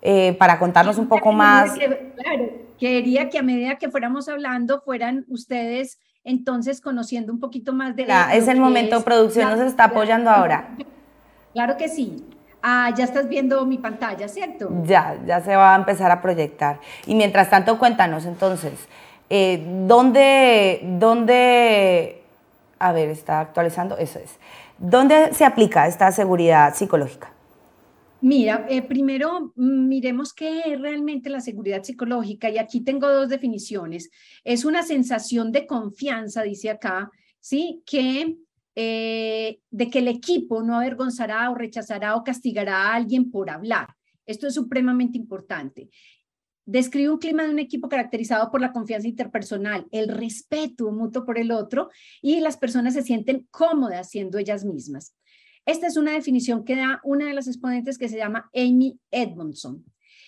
eh, 0.00 0.34
para 0.38 0.58
contarnos 0.58 0.98
un 0.98 1.08
poco 1.08 1.32
más. 1.32 1.72
claro, 1.72 2.50
quería 2.78 3.28
que 3.28 3.38
a 3.38 3.42
medida 3.42 3.76
que 3.76 3.88
fuéramos 3.90 4.28
hablando 4.28 4.80
fueran 4.80 5.24
ustedes 5.28 5.98
entonces 6.24 6.80
conociendo 6.80 7.32
un 7.32 7.40
poquito 7.40 7.72
más 7.72 7.96
de... 7.96 8.06
Ya, 8.06 8.34
es 8.34 8.48
el 8.48 8.58
momento, 8.58 9.02
producción 9.02 9.50
nos 9.50 9.60
está 9.60 9.84
apoyando 9.84 10.30
ahora. 10.30 10.68
Claro 11.52 11.76
que 11.76 11.88
sí. 11.88 12.24
Ah, 12.62 12.90
ya 12.96 13.04
estás 13.04 13.28
viendo 13.28 13.66
mi 13.66 13.78
pantalla, 13.78 14.28
¿cierto? 14.28 14.70
Ya, 14.84 15.16
ya 15.26 15.40
se 15.40 15.56
va 15.56 15.74
a 15.74 15.76
empezar 15.76 16.12
a 16.12 16.22
proyectar. 16.22 16.78
Y 17.06 17.16
mientras 17.16 17.50
tanto, 17.50 17.76
cuéntanos 17.76 18.24
entonces, 18.24 18.74
eh, 19.28 19.64
¿dónde, 19.86 20.80
¿dónde, 20.84 22.22
a 22.78 22.92
ver, 22.92 23.08
está 23.08 23.40
actualizando? 23.40 23.98
Eso 23.98 24.20
es. 24.20 24.38
¿Dónde 24.82 25.32
se 25.32 25.44
aplica 25.44 25.86
esta 25.86 26.10
seguridad 26.10 26.74
psicológica? 26.74 27.32
Mira, 28.20 28.66
eh, 28.68 28.82
primero 28.82 29.52
mm, 29.54 29.88
miremos 29.88 30.34
qué 30.34 30.62
es 30.66 30.80
realmente 30.80 31.30
la 31.30 31.40
seguridad 31.40 31.84
psicológica 31.84 32.50
y 32.50 32.58
aquí 32.58 32.80
tengo 32.80 33.08
dos 33.08 33.28
definiciones. 33.28 34.10
Es 34.42 34.64
una 34.64 34.82
sensación 34.82 35.52
de 35.52 35.68
confianza, 35.68 36.42
dice 36.42 36.68
acá, 36.68 37.12
¿sí? 37.38 37.80
Que 37.86 38.38
eh, 38.74 39.60
de 39.70 39.88
que 39.88 40.00
el 40.00 40.08
equipo 40.08 40.64
no 40.64 40.76
avergonzará 40.76 41.48
o 41.50 41.54
rechazará 41.54 42.16
o 42.16 42.24
castigará 42.24 42.88
a 42.88 42.94
alguien 42.96 43.30
por 43.30 43.50
hablar. 43.50 43.94
Esto 44.26 44.48
es 44.48 44.54
supremamente 44.54 45.16
importante. 45.16 45.90
Describe 46.64 47.10
un 47.10 47.18
clima 47.18 47.44
de 47.44 47.50
un 47.50 47.58
equipo 47.58 47.88
caracterizado 47.88 48.50
por 48.50 48.60
la 48.60 48.72
confianza 48.72 49.08
interpersonal, 49.08 49.86
el 49.90 50.08
respeto 50.08 50.92
mutuo 50.92 51.24
por 51.24 51.38
el 51.38 51.50
otro 51.50 51.90
y 52.20 52.40
las 52.40 52.56
personas 52.56 52.94
se 52.94 53.02
sienten 53.02 53.48
cómodas 53.50 54.10
siendo 54.10 54.38
ellas 54.38 54.64
mismas. 54.64 55.14
Esta 55.66 55.86
es 55.86 55.96
una 55.96 56.12
definición 56.12 56.64
que 56.64 56.76
da 56.76 57.00
una 57.04 57.26
de 57.26 57.34
las 57.34 57.46
exponentes 57.46 57.98
que 57.98 58.08
se 58.08 58.16
llama 58.16 58.50
Amy 58.54 58.98
Edmondson. 59.10 59.84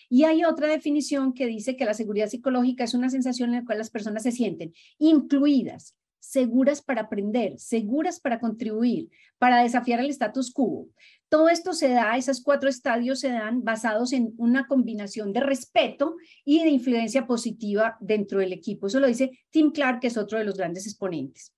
Y 0.08 0.24
hay 0.24 0.44
otra 0.44 0.68
definición 0.68 1.32
que 1.32 1.46
dice 1.46 1.76
que 1.76 1.84
la 1.84 1.94
seguridad 1.94 2.28
psicológica 2.28 2.84
es 2.84 2.94
una 2.94 3.08
sensación 3.08 3.50
en 3.50 3.56
la 3.56 3.64
cual 3.64 3.78
las 3.78 3.90
personas 3.90 4.22
se 4.22 4.32
sienten 4.32 4.72
incluidas, 4.98 5.96
seguras 6.20 6.82
para 6.82 7.02
aprender, 7.02 7.58
seguras 7.58 8.20
para 8.20 8.38
contribuir, 8.38 9.08
para 9.38 9.62
desafiar 9.62 10.00
el 10.00 10.10
status 10.10 10.52
quo. 10.52 10.88
Todo 11.34 11.48
esto 11.48 11.72
se 11.72 11.88
da, 11.88 12.16
esos 12.16 12.40
cuatro 12.40 12.68
estadios 12.68 13.18
se 13.18 13.30
dan 13.30 13.64
basados 13.64 14.12
en 14.12 14.34
una 14.36 14.68
combinación 14.68 15.32
de 15.32 15.40
respeto 15.40 16.14
y 16.44 16.62
de 16.62 16.70
influencia 16.70 17.26
positiva 17.26 17.96
dentro 17.98 18.38
del 18.38 18.52
equipo. 18.52 18.86
Eso 18.86 19.00
lo 19.00 19.08
dice 19.08 19.32
Tim 19.50 19.72
Clark, 19.72 19.98
que 19.98 20.06
es 20.06 20.16
otro 20.16 20.38
de 20.38 20.44
los 20.44 20.56
grandes 20.56 20.86
exponentes. 20.86 21.52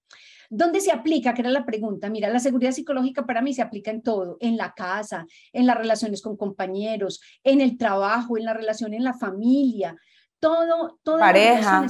¿Dónde 0.49 0.80
se 0.80 0.92
aplica? 0.92 1.35
Que 1.35 1.42
era 1.42 1.50
la 1.50 1.66
pregunta. 1.66 2.09
Mira, 2.09 2.30
la 2.30 2.38
seguridad 2.38 2.73
psicológica 2.73 3.26
para 3.26 3.42
mí 3.42 3.52
se 3.52 3.61
aplica 3.61 3.90
en 3.90 4.00
todo, 4.00 4.38
en 4.40 4.56
la 4.56 4.73
casa, 4.73 5.26
en 5.52 5.66
las 5.66 5.76
relaciones 5.76 6.23
con 6.23 6.38
compañeros, 6.38 7.21
en 7.45 7.61
el 7.61 7.76
trabajo, 7.76 8.38
en 8.38 8.47
la 8.47 8.54
relación 8.54 8.95
en 8.95 9.04
la 9.04 9.12
familia. 9.12 9.95
Todo, 10.40 10.98
todo. 11.02 11.18
Pareja. 11.18 11.86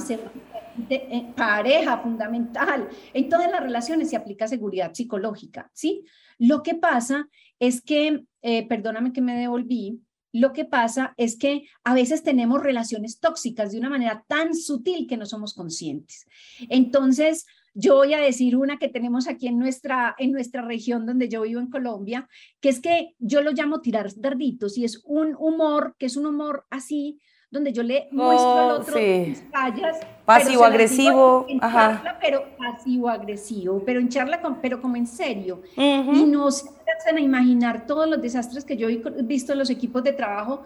pareja 1.35 1.97
fundamental. 1.97 2.87
En 3.13 3.29
todas 3.29 3.51
las 3.51 3.61
relaciones 3.61 4.09
se 4.09 4.15
aplica 4.15 4.47
seguridad 4.47 4.93
psicológica, 4.93 5.69
¿sí? 5.73 6.05
Lo 6.37 6.63
que 6.63 6.75
pasa 6.75 7.27
es 7.59 7.81
que, 7.81 8.23
eh, 8.41 8.67
perdóname 8.67 9.11
que 9.11 9.21
me 9.21 9.37
devolví, 9.37 10.01
lo 10.33 10.53
que 10.53 10.65
pasa 10.65 11.13
es 11.17 11.37
que 11.37 11.63
a 11.83 11.93
veces 11.93 12.21
tenemos 12.21 12.61
relaciones 12.61 13.19
tóxicas 13.19 13.71
de 13.71 13.79
una 13.79 13.89
manera 13.89 14.23
tan 14.27 14.53
sutil 14.53 15.07
que 15.07 15.17
no 15.17 15.25
somos 15.25 15.53
conscientes. 15.53 16.27
Entonces, 16.69 17.45
yo 17.73 17.95
voy 17.95 18.13
a 18.13 18.19
decir 18.19 18.55
una 18.55 18.77
que 18.77 18.89
tenemos 18.89 19.27
aquí 19.27 19.47
en 19.47 19.57
nuestra, 19.57 20.15
en 20.17 20.31
nuestra 20.31 20.63
región 20.63 21.05
donde 21.05 21.29
yo 21.29 21.43
vivo 21.43 21.59
en 21.59 21.69
Colombia, 21.69 22.27
que 22.59 22.69
es 22.69 22.79
que 22.79 23.15
yo 23.19 23.41
lo 23.41 23.51
llamo 23.51 23.81
tirar 23.81 24.11
darditos 24.15 24.77
y 24.77 24.83
es 24.83 25.01
un 25.05 25.35
humor, 25.39 25.95
que 25.97 26.07
es 26.07 26.17
un 26.17 26.25
humor 26.25 26.65
así, 26.69 27.19
donde 27.57 27.73
yo 27.73 27.83
le 27.83 28.07
muestro 28.11 28.57
al 28.57 28.71
oh, 28.71 28.79
otro 28.81 28.99
mis 28.99 29.43
fallas. 29.51 29.97
Pasivo 30.25 30.63
agresivo, 30.63 31.45
ajá. 31.61 32.17
pero 32.21 32.45
pasivo 32.57 33.09
agresivo, 33.09 33.81
pero 33.85 33.99
en 33.99 34.09
charla, 34.09 34.41
con, 34.41 34.61
pero 34.61 34.81
como 34.81 34.95
en 34.95 35.07
serio. 35.07 35.61
Y 35.75 36.23
no 36.23 36.51
se 36.51 36.69
hacen 36.97 37.17
a 37.17 37.21
imaginar 37.21 37.85
todos 37.85 38.09
los 38.09 38.21
desastres 38.21 38.63
que 38.63 38.77
yo 38.77 38.89
he 38.89 39.01
visto 39.23 39.53
en 39.53 39.59
los 39.59 39.69
equipos 39.69 40.03
de 40.03 40.13
trabajo, 40.13 40.63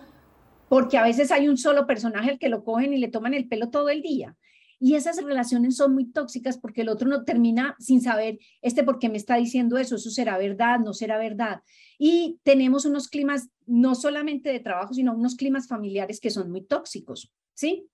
porque 0.67 0.97
a 0.97 1.03
veces 1.03 1.31
hay 1.31 1.47
un 1.47 1.57
solo 1.57 1.85
personaje 1.85 2.31
al 2.31 2.39
que 2.39 2.49
lo 2.49 2.63
cogen 2.63 2.93
y 2.93 2.97
le 2.97 3.07
toman 3.07 3.33
el 3.33 3.47
pelo 3.47 3.69
todo 3.69 3.89
el 3.89 4.01
día. 4.01 4.35
Y 4.83 4.95
esas 4.95 5.23
relaciones 5.23 5.75
son 5.77 5.93
muy 5.93 6.05
tóxicas 6.05 6.57
porque 6.57 6.81
el 6.81 6.89
otro 6.89 7.07
no 7.07 7.23
termina 7.23 7.75
sin 7.77 8.01
saber, 8.01 8.39
este 8.63 8.83
por 8.83 8.97
qué 8.97 9.09
me 9.09 9.17
está 9.17 9.35
diciendo 9.35 9.77
eso, 9.77 9.95
eso 9.95 10.09
será 10.09 10.39
verdad, 10.39 10.79
no 10.79 10.93
será 10.93 11.19
verdad. 11.19 11.61
Y 11.99 12.39
tenemos 12.41 12.85
unos 12.85 13.07
climas 13.07 13.49
no 13.71 13.95
solamente 13.95 14.51
de 14.51 14.59
trabajo, 14.59 14.93
sino 14.93 15.13
unos 15.13 15.35
climas 15.35 15.67
familiares 15.67 16.19
que 16.19 16.29
son 16.29 16.51
muy 16.51 16.61
tóxicos, 16.61 17.31
¿sí? 17.53 17.87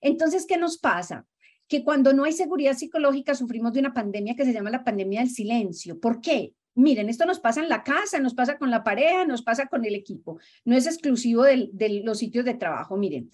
Entonces, 0.00 0.46
¿qué 0.46 0.56
nos 0.56 0.78
pasa? 0.78 1.26
Que 1.66 1.82
cuando 1.82 2.12
no 2.12 2.22
hay 2.22 2.32
seguridad 2.32 2.74
psicológica 2.74 3.34
sufrimos 3.34 3.72
de 3.72 3.80
una 3.80 3.92
pandemia 3.92 4.36
que 4.36 4.44
se 4.44 4.52
llama 4.52 4.70
la 4.70 4.84
pandemia 4.84 5.20
del 5.20 5.30
silencio. 5.30 5.98
¿Por 5.98 6.20
qué? 6.20 6.54
Miren, 6.76 7.08
esto 7.08 7.26
nos 7.26 7.40
pasa 7.40 7.60
en 7.60 7.68
la 7.68 7.82
casa, 7.82 8.20
nos 8.20 8.34
pasa 8.34 8.56
con 8.56 8.70
la 8.70 8.84
pareja, 8.84 9.24
nos 9.24 9.42
pasa 9.42 9.66
con 9.66 9.84
el 9.84 9.96
equipo. 9.96 10.38
No 10.64 10.76
es 10.76 10.86
exclusivo 10.86 11.42
de, 11.42 12.02
los 12.04 12.18
sitios 12.18 12.44
de 12.44 12.54
trabajo. 12.54 12.96
Miren, 12.96 13.32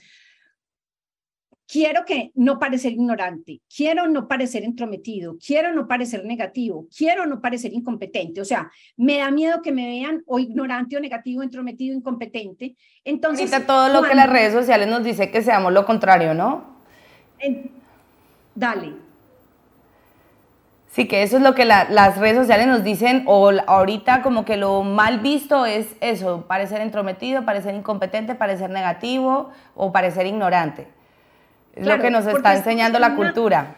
quiero 1.73 2.05
que 2.05 2.33
no 2.35 2.59
parecer 2.59 2.93
ignorante, 2.93 3.63
quiero 3.75 4.07
no 4.07 4.29
parecer 4.29 4.63
entrometido, 4.63 5.37
quiero 5.45 5.73
no 5.73 5.89
parecer 5.89 6.23
negativo, 6.27 6.87
quiero 6.95 7.25
no 7.25 7.41
parecer 7.41 7.73
incompetente. 7.73 8.43
O 8.43 8.45
sea, 8.45 8.71
me 8.99 9.19
da 9.19 9.31
miedo 9.31 9.63
que 9.63 9.73
me 9.73 9.87
vean 9.87 10.23
o 10.27 10.39
ignorante 10.39 10.99
o 10.99 11.01
negativo, 11.01 11.43
entrometido, 11.43 11.97
incompetente. 11.97 12.77
Entonces, 13.05 13.51
todo 13.67 13.89
lo 13.89 14.03
que 14.03 14.15
las 14.15 14.29
redes 14.29 14.53
sociales 14.53 14.87
nos 14.87 15.03
dice 15.03 15.31
que 15.31 15.43
seamos 15.43 15.73
lo 15.73 15.87
contrario, 15.87 16.35
¿no? 16.35 16.71
dale. 18.55 18.93
Sí, 20.91 21.09
que 21.09 21.23
eso 21.23 21.39
es 21.39 21.43
lo 21.43 21.55
que 21.55 21.65
las 21.65 22.19
redes 22.19 22.37
sociales 22.37 22.67
nos 22.67 22.85
dicen, 22.85 23.25
o 23.27 23.51
ahorita 23.67 24.21
como 24.21 24.45
que 24.45 24.59
lo 24.59 24.83
mal 24.83 25.21
visto 25.21 25.65
es 25.65 25.97
eso, 26.03 26.45
parecer 26.47 26.83
entrometido, 26.83 27.47
parecer 27.47 27.75
incompetente, 27.75 28.35
parecer 28.35 28.69
negativo 28.69 29.51
o 29.75 29.91
parecer 29.91 30.27
ignorante. 30.27 30.87
Es 31.75 31.87
lo 31.87 31.99
que 31.99 32.11
nos 32.11 32.27
está 32.27 32.57
enseñando 32.57 32.99
la 32.99 33.15
cultura. 33.15 33.77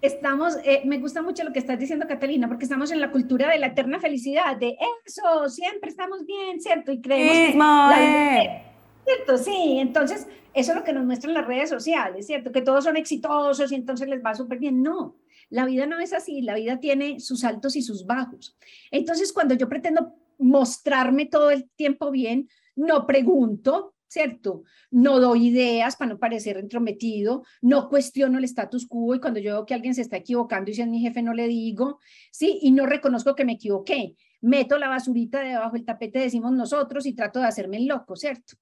Estamos, 0.00 0.58
eh, 0.64 0.82
me 0.84 0.98
gusta 0.98 1.22
mucho 1.22 1.44
lo 1.44 1.52
que 1.52 1.58
estás 1.58 1.78
diciendo, 1.78 2.06
Catalina, 2.06 2.46
porque 2.46 2.64
estamos 2.64 2.90
en 2.90 3.00
la 3.00 3.10
cultura 3.10 3.48
de 3.48 3.58
la 3.58 3.68
eterna 3.68 3.98
felicidad, 3.98 4.54
de 4.56 4.76
eso, 5.06 5.48
siempre 5.48 5.88
estamos 5.88 6.26
bien, 6.26 6.60
¿cierto? 6.60 6.92
Y 6.92 7.00
creemos 7.00 7.32
que 7.32 8.62
¿Cierto? 9.04 9.38
Sí, 9.38 9.78
entonces 9.78 10.26
eso 10.52 10.72
es 10.72 10.76
lo 10.76 10.84
que 10.84 10.92
nos 10.92 11.04
muestran 11.04 11.34
las 11.34 11.46
redes 11.46 11.70
sociales, 11.70 12.26
¿cierto? 12.26 12.52
Que 12.52 12.62
todos 12.62 12.84
son 12.84 12.96
exitosos 12.96 13.72
y 13.72 13.74
entonces 13.74 14.08
les 14.08 14.22
va 14.22 14.34
súper 14.34 14.58
bien. 14.58 14.82
No, 14.82 15.16
la 15.50 15.64
vida 15.66 15.86
no 15.86 15.98
es 15.98 16.12
así, 16.12 16.42
la 16.42 16.54
vida 16.54 16.80
tiene 16.80 17.20
sus 17.20 17.44
altos 17.44 17.76
y 17.76 17.82
sus 17.82 18.06
bajos. 18.06 18.56
Entonces, 18.90 19.32
cuando 19.32 19.54
yo 19.54 19.68
pretendo 19.68 20.14
mostrarme 20.38 21.26
todo 21.26 21.50
el 21.50 21.68
tiempo 21.76 22.10
bien, 22.10 22.48
no 22.76 23.06
pregunto, 23.06 23.93
¿cierto? 24.14 24.62
No 24.92 25.18
doy 25.18 25.48
ideas 25.48 25.96
para 25.96 26.12
no 26.12 26.18
parecer 26.18 26.56
entrometido, 26.56 27.42
no 27.60 27.88
cuestiono 27.88 28.38
el 28.38 28.44
status 28.44 28.86
quo 28.86 29.16
y 29.16 29.20
cuando 29.20 29.40
yo 29.40 29.54
veo 29.54 29.66
que 29.66 29.74
alguien 29.74 29.92
se 29.92 30.02
está 30.02 30.16
equivocando 30.16 30.70
y 30.70 30.74
si 30.74 30.82
es 30.82 30.88
mi 30.88 31.00
jefe 31.00 31.20
no 31.20 31.34
le 31.34 31.48
digo, 31.48 31.98
¿sí? 32.30 32.60
Y 32.62 32.70
no 32.70 32.86
reconozco 32.86 33.34
que 33.34 33.44
me 33.44 33.54
equivoqué. 33.54 34.14
Meto 34.40 34.78
la 34.78 34.88
basurita 34.88 35.40
debajo 35.40 35.72
del 35.72 35.84
tapete, 35.84 36.20
decimos 36.20 36.52
nosotros, 36.52 37.06
y 37.06 37.14
trato 37.14 37.40
de 37.40 37.46
hacerme 37.46 37.78
el 37.78 37.86
loco, 37.86 38.14
¿cierto? 38.14 38.54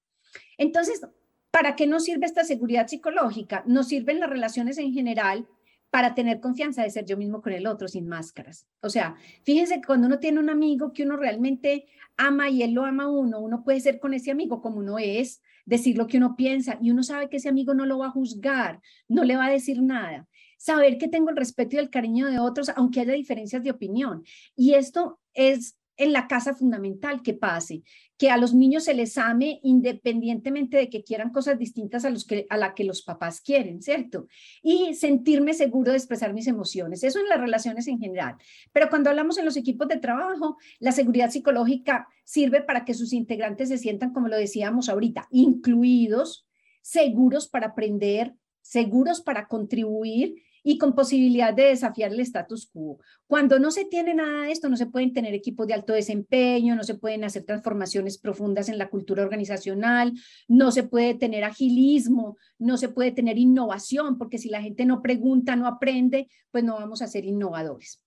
Entonces, 0.57 1.01
¿para 1.51 1.75
qué 1.75 1.85
nos 1.85 2.05
sirve 2.05 2.25
esta 2.25 2.43
seguridad 2.43 2.87
psicológica? 2.87 3.63
Nos 3.67 3.89
sirven 3.89 4.19
las 4.19 4.31
relaciones 4.31 4.79
en 4.79 4.91
general 4.91 5.47
para 5.93 6.15
tener 6.15 6.39
confianza 6.39 6.81
de 6.81 6.89
ser 6.89 7.05
yo 7.05 7.17
mismo 7.17 7.43
con 7.43 7.53
el 7.53 7.67
otro 7.67 7.87
sin 7.87 8.07
máscaras. 8.07 8.65
O 8.81 8.89
sea, 8.89 9.15
fíjense 9.43 9.75
que 9.75 9.85
cuando 9.85 10.07
uno 10.07 10.17
tiene 10.17 10.39
un 10.39 10.49
amigo 10.49 10.91
que 10.91 11.03
uno 11.03 11.17
realmente 11.17 11.85
ama 12.17 12.49
y 12.49 12.63
él 12.63 12.71
lo 12.71 12.83
ama 12.83 13.03
a 13.03 13.09
uno, 13.11 13.39
uno 13.39 13.63
puede 13.63 13.79
ser 13.79 13.99
con 13.99 14.15
ese 14.15 14.31
amigo 14.31 14.59
como 14.59 14.77
uno 14.79 14.97
es, 14.97 15.43
decir 15.65 15.95
lo 15.95 16.07
que 16.07 16.17
uno 16.17 16.35
piensa 16.35 16.79
y 16.81 16.89
uno 16.89 17.03
sabe 17.03 17.29
que 17.29 17.37
ese 17.37 17.47
amigo 17.47 17.75
no 17.75 17.85
lo 17.85 17.99
va 17.99 18.07
a 18.07 18.09
juzgar, 18.09 18.81
no 19.07 19.23
le 19.23 19.35
va 19.35 19.45
a 19.45 19.51
decir 19.51 19.83
nada. 19.83 20.27
Saber 20.57 20.97
que 20.97 21.09
tengo 21.09 21.29
el 21.29 21.37
respeto 21.37 21.75
y 21.75 21.79
el 21.79 21.91
cariño 21.91 22.25
de 22.25 22.39
otros, 22.39 22.69
aunque 22.75 23.01
haya 23.01 23.13
diferencias 23.13 23.61
de 23.61 23.69
opinión. 23.69 24.23
Y 24.55 24.73
esto 24.73 25.19
es 25.35 25.77
en 25.97 26.13
la 26.13 26.27
casa 26.27 26.53
fundamental 26.53 27.21
que 27.21 27.33
pase, 27.33 27.83
que 28.17 28.29
a 28.29 28.37
los 28.37 28.53
niños 28.53 28.85
se 28.85 28.93
les 28.93 29.17
ame 29.17 29.59
independientemente 29.63 30.77
de 30.77 30.89
que 30.89 31.03
quieran 31.03 31.31
cosas 31.31 31.59
distintas 31.59 32.05
a, 32.05 32.09
los 32.09 32.25
que, 32.25 32.45
a 32.49 32.57
la 32.57 32.73
que 32.73 32.83
los 32.83 33.01
papás 33.03 33.41
quieren, 33.41 33.81
¿cierto? 33.81 34.27
Y 34.61 34.95
sentirme 34.95 35.53
seguro 35.53 35.91
de 35.91 35.97
expresar 35.97 36.33
mis 36.33 36.47
emociones. 36.47 37.03
Eso 37.03 37.19
en 37.19 37.29
las 37.29 37.39
relaciones 37.39 37.87
en 37.87 37.99
general. 37.99 38.35
Pero 38.71 38.89
cuando 38.89 39.09
hablamos 39.09 39.37
en 39.37 39.45
los 39.45 39.57
equipos 39.57 39.87
de 39.87 39.97
trabajo, 39.97 40.57
la 40.79 40.91
seguridad 40.91 41.29
psicológica 41.29 42.07
sirve 42.23 42.61
para 42.61 42.85
que 42.85 42.93
sus 42.93 43.13
integrantes 43.13 43.69
se 43.69 43.77
sientan, 43.77 44.13
como 44.13 44.27
lo 44.27 44.37
decíamos 44.37 44.89
ahorita, 44.89 45.27
incluidos, 45.31 46.47
seguros 46.81 47.47
para 47.47 47.67
aprender, 47.67 48.35
seguros 48.61 49.21
para 49.21 49.47
contribuir 49.47 50.35
y 50.63 50.77
con 50.77 50.95
posibilidad 50.95 51.53
de 51.53 51.65
desafiar 51.65 52.11
el 52.11 52.21
status 52.21 52.67
quo. 52.67 52.99
Cuando 53.27 53.59
no 53.59 53.69
se 53.69 53.85
tiene 53.85 54.13
nada 54.13 54.43
de 54.43 54.51
esto, 54.51 54.69
no 54.69 54.77
se 54.77 54.85
pueden 54.85 55.13
tener 55.13 55.33
equipos 55.33 55.67
de 55.67 55.73
alto 55.73 55.93
desempeño, 55.93 56.75
no 56.75 56.83
se 56.83 56.95
pueden 56.95 57.23
hacer 57.23 57.43
transformaciones 57.43 58.17
profundas 58.17 58.69
en 58.69 58.77
la 58.77 58.89
cultura 58.89 59.23
organizacional, 59.23 60.13
no 60.47 60.71
se 60.71 60.83
puede 60.83 61.13
tener 61.15 61.43
agilismo, 61.43 62.37
no 62.57 62.77
se 62.77 62.89
puede 62.89 63.11
tener 63.11 63.37
innovación, 63.37 64.17
porque 64.17 64.37
si 64.37 64.49
la 64.49 64.61
gente 64.61 64.85
no 64.85 65.01
pregunta, 65.01 65.55
no 65.55 65.67
aprende, 65.67 66.27
pues 66.49 66.63
no 66.63 66.75
vamos 66.75 67.01
a 67.01 67.07
ser 67.07 67.25
innovadores. 67.25 68.01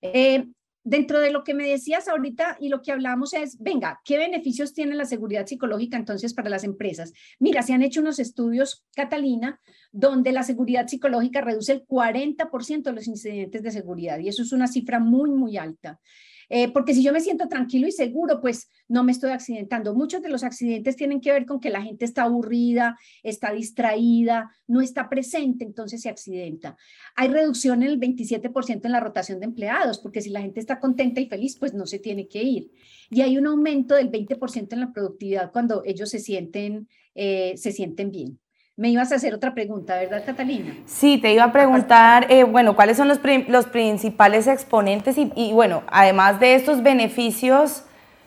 Eh, 0.00 0.46
dentro 0.88 1.20
de 1.20 1.30
lo 1.30 1.44
que 1.44 1.52
me 1.52 1.68
decías 1.68 2.08
ahorita 2.08 2.56
y 2.60 2.70
lo 2.70 2.80
que 2.80 2.92
hablamos 2.92 3.34
es, 3.34 3.58
venga, 3.58 4.00
¿qué 4.04 4.16
beneficios 4.16 4.72
tiene 4.72 4.94
la 4.94 5.04
seguridad 5.04 5.46
psicológica 5.46 5.98
entonces 5.98 6.32
para 6.32 6.48
las 6.48 6.64
empresas? 6.64 7.12
Mira, 7.38 7.60
se 7.62 7.74
han 7.74 7.82
hecho 7.82 8.00
unos 8.00 8.18
estudios, 8.18 8.86
Catalina, 8.96 9.60
donde 9.92 10.32
la 10.32 10.42
seguridad 10.42 10.86
psicológica 10.86 11.42
reduce 11.42 11.72
el 11.72 11.86
40% 11.86 12.82
de 12.82 12.92
los 12.92 13.06
incidentes 13.06 13.62
de 13.62 13.70
seguridad 13.70 14.18
y 14.18 14.28
eso 14.28 14.42
es 14.42 14.52
una 14.52 14.66
cifra 14.66 14.98
muy, 14.98 15.30
muy 15.30 15.58
alta. 15.58 16.00
Eh, 16.48 16.72
porque 16.72 16.94
si 16.94 17.02
yo 17.02 17.12
me 17.12 17.20
siento 17.20 17.48
tranquilo 17.48 17.86
y 17.86 17.92
seguro, 17.92 18.40
pues 18.40 18.70
no 18.88 19.04
me 19.04 19.12
estoy 19.12 19.30
accidentando. 19.30 19.94
Muchos 19.94 20.22
de 20.22 20.30
los 20.30 20.44
accidentes 20.44 20.96
tienen 20.96 21.20
que 21.20 21.32
ver 21.32 21.46
con 21.46 21.60
que 21.60 21.70
la 21.70 21.82
gente 21.82 22.04
está 22.04 22.22
aburrida, 22.22 22.98
está 23.22 23.52
distraída, 23.52 24.50
no 24.66 24.80
está 24.80 25.08
presente, 25.08 25.64
entonces 25.64 26.00
se 26.02 26.08
accidenta. 26.08 26.76
Hay 27.16 27.28
reducción 27.28 27.82
en 27.82 27.90
el 27.90 28.00
27% 28.00 28.84
en 28.84 28.92
la 28.92 29.00
rotación 29.00 29.40
de 29.40 29.46
empleados, 29.46 29.98
porque 29.98 30.22
si 30.22 30.30
la 30.30 30.40
gente 30.40 30.60
está 30.60 30.80
contenta 30.80 31.20
y 31.20 31.26
feliz, 31.26 31.58
pues 31.58 31.74
no 31.74 31.86
se 31.86 31.98
tiene 31.98 32.28
que 32.28 32.42
ir. 32.42 32.70
Y 33.10 33.20
hay 33.20 33.38
un 33.38 33.46
aumento 33.46 33.94
del 33.94 34.10
20% 34.10 34.72
en 34.72 34.80
la 34.80 34.92
productividad 34.92 35.52
cuando 35.52 35.82
ellos 35.84 36.10
se 36.10 36.18
sienten, 36.18 36.88
eh, 37.14 37.54
se 37.56 37.72
sienten 37.72 38.10
bien. 38.10 38.38
Me 38.78 38.90
ibas 38.90 39.10
a 39.10 39.16
hacer 39.16 39.34
otra 39.34 39.54
pregunta, 39.54 39.96
¿verdad, 39.96 40.22
Catalina? 40.24 40.72
Sí, 40.86 41.18
te 41.18 41.32
iba 41.34 41.42
a 41.42 41.52
preguntar, 41.52 42.30
eh, 42.30 42.44
bueno, 42.44 42.76
¿cuáles 42.76 42.96
son 42.96 43.08
los, 43.08 43.18
los 43.48 43.66
principales 43.66 44.46
exponentes 44.46 45.18
y, 45.18 45.32
y, 45.34 45.52
bueno, 45.52 45.82
además 45.88 46.38
de 46.38 46.54
estos 46.54 46.80
beneficios, 46.84 47.82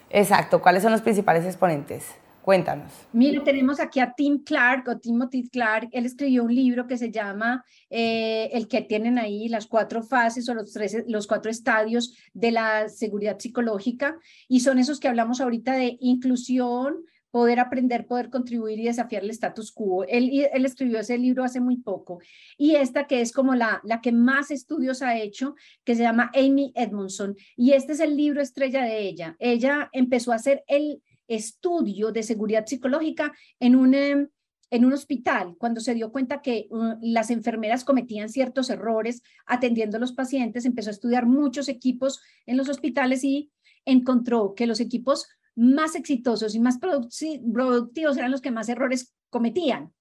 exacto, 0.10 0.62
¿cuáles 0.62 0.84
son 0.84 0.92
los 0.92 1.02
principales 1.02 1.46
exponentes? 1.46 2.06
Cuéntanos. 2.42 2.92
Mira, 3.14 3.42
tenemos 3.46 3.80
aquí 3.80 4.02
a 4.02 4.12
Tim 4.12 4.44
Clark 4.44 4.90
o 4.90 4.98
Timothy 4.98 5.48
Clark. 5.48 5.88
Él 5.94 6.06
escribió 6.06 6.44
un 6.44 6.54
libro 6.54 6.86
que 6.86 6.98
se 6.98 7.12
llama 7.12 7.64
eh, 7.90 8.50
El 8.52 8.68
que 8.68 8.82
tienen 8.82 9.20
ahí, 9.20 9.48
las 9.48 9.68
cuatro 9.68 10.04
fases 10.04 10.50
o 10.50 10.54
los, 10.54 10.74
tres, 10.74 11.06
los 11.08 11.28
cuatro 11.28 11.50
estadios 11.50 12.18
de 12.34 12.52
la 12.52 12.90
seguridad 12.90 13.40
psicológica. 13.40 14.18
Y 14.50 14.60
son 14.60 14.80
esos 14.80 15.00
que 15.00 15.08
hablamos 15.08 15.40
ahorita 15.40 15.74
de 15.74 15.98
inclusión, 16.02 17.06
poder 17.32 17.60
aprender, 17.60 18.06
poder 18.06 18.30
contribuir 18.30 18.80
y 18.80 18.86
desafiar 18.86 19.24
el 19.24 19.30
status 19.32 19.72
quo. 19.72 20.04
Él, 20.04 20.30
él 20.54 20.66
escribió 20.66 21.00
ese 21.00 21.18
libro 21.18 21.44
hace 21.44 21.62
muy 21.62 21.78
poco. 21.78 22.20
Y 22.58 22.76
esta 22.76 23.08
que 23.08 23.22
es 23.22 23.32
como 23.32 23.56
la, 23.56 23.82
la 23.84 24.02
que 24.02 24.12
más 24.12 24.52
estudios 24.52 25.02
ha 25.02 25.18
hecho, 25.18 25.56
que 25.84 25.96
se 25.96 26.04
llama 26.04 26.30
Amy 26.36 26.74
Edmondson. 26.76 27.36
Y 27.56 27.72
este 27.72 27.94
es 27.94 28.02
el 28.02 28.16
libro 28.16 28.42
estrella 28.42 28.84
de 28.84 29.00
ella. 29.00 29.36
Ella 29.40 29.90
empezó 29.94 30.34
a 30.34 30.36
hacer 30.36 30.64
el 30.68 31.02
estudio 31.28 32.12
de 32.12 32.24
seguridad 32.24 32.66
psicológica 32.66 33.34
en 33.60 33.76
un, 33.76 33.94
em, 33.94 34.28
en 34.70 34.86
un 34.86 34.94
hospital, 34.94 35.56
cuando 35.58 35.82
se 35.82 35.94
dio 35.94 36.12
cuenta 36.12 36.42
que 36.42 36.68
uh, 36.70 36.96
las 37.02 37.30
enfermeras 37.30 37.84
cometían 37.84 38.30
ciertos 38.30 38.70
errores 38.70 39.22
atendiendo 39.46 39.98
a 39.98 40.00
los 40.00 40.14
pacientes, 40.14 40.66
empezó 40.66 40.90
a 40.90 40.94
estudiar 40.94 41.26
muchos 41.26 41.68
equipos 41.68 42.22
en 42.46 42.58
los 42.58 42.70
hospitales 42.70 43.24
y 43.24 43.52
encontró 43.86 44.54
que 44.56 44.68
los 44.68 44.80
equipos 44.80 45.28
más 45.56 45.96
exitosos 45.96 46.56
y 46.56 46.60
más 46.60 46.80
productivos 46.80 48.18
eran 48.18 48.32
los 48.32 48.42
que 48.42 48.52
más 48.52 48.70
errores 48.70 49.14
cometían 49.30 49.92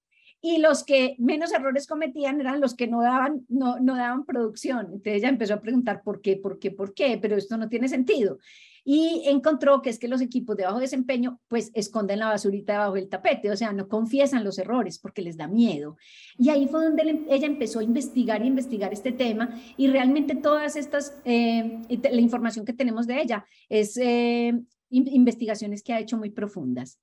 y 0.41 0.57
los 0.57 0.83
que 0.83 1.15
menos 1.19 1.53
errores 1.53 1.85
cometían 1.85 2.41
eran 2.41 2.59
los 2.59 2.75
que 2.75 2.87
no 2.87 3.01
daban, 3.01 3.45
no, 3.47 3.79
no 3.79 3.95
daban 3.95 4.25
producción. 4.25 4.87
Entonces 4.87 5.15
ella 5.15 5.29
empezó 5.29 5.53
a 5.53 5.61
preguntar 5.61 6.01
por 6.03 6.19
qué, 6.19 6.35
por 6.35 6.57
qué, 6.57 6.71
por 6.71 6.95
qué, 6.95 7.19
pero 7.21 7.37
esto 7.37 7.57
no 7.57 7.69
tiene 7.69 7.87
sentido. 7.87 8.39
Y 8.83 9.21
encontró 9.27 9.83
que 9.83 9.91
es 9.91 9.99
que 9.99 10.07
los 10.07 10.21
equipos 10.21 10.57
de 10.57 10.63
bajo 10.63 10.79
desempeño 10.79 11.39
pues 11.47 11.69
esconden 11.75 12.17
la 12.17 12.29
basurita 12.29 12.73
debajo 12.73 12.95
del 12.95 13.09
tapete, 13.09 13.51
o 13.51 13.55
sea, 13.55 13.71
no 13.71 13.87
confiesan 13.87 14.43
los 14.43 14.57
errores 14.57 14.97
porque 14.97 15.21
les 15.21 15.37
da 15.37 15.47
miedo. 15.47 15.97
Y 16.39 16.49
ahí 16.49 16.67
fue 16.67 16.85
donde 16.85 17.23
ella 17.29 17.45
empezó 17.45 17.77
a 17.77 17.83
investigar 17.83 18.43
y 18.43 18.47
investigar 18.47 18.91
este 18.91 19.11
tema 19.11 19.51
y 19.77 19.87
realmente 19.87 20.35
todas 20.35 20.75
estas, 20.75 21.15
eh, 21.25 21.81
la 21.87 22.21
información 22.21 22.65
que 22.65 22.73
tenemos 22.73 23.05
de 23.05 23.21
ella 23.21 23.45
es 23.69 23.95
eh, 23.97 24.59
investigaciones 24.91 25.81
que 25.83 25.93
ha 25.93 25.99
hecho 25.99 26.17
muy 26.17 26.29
profundas. 26.29 26.99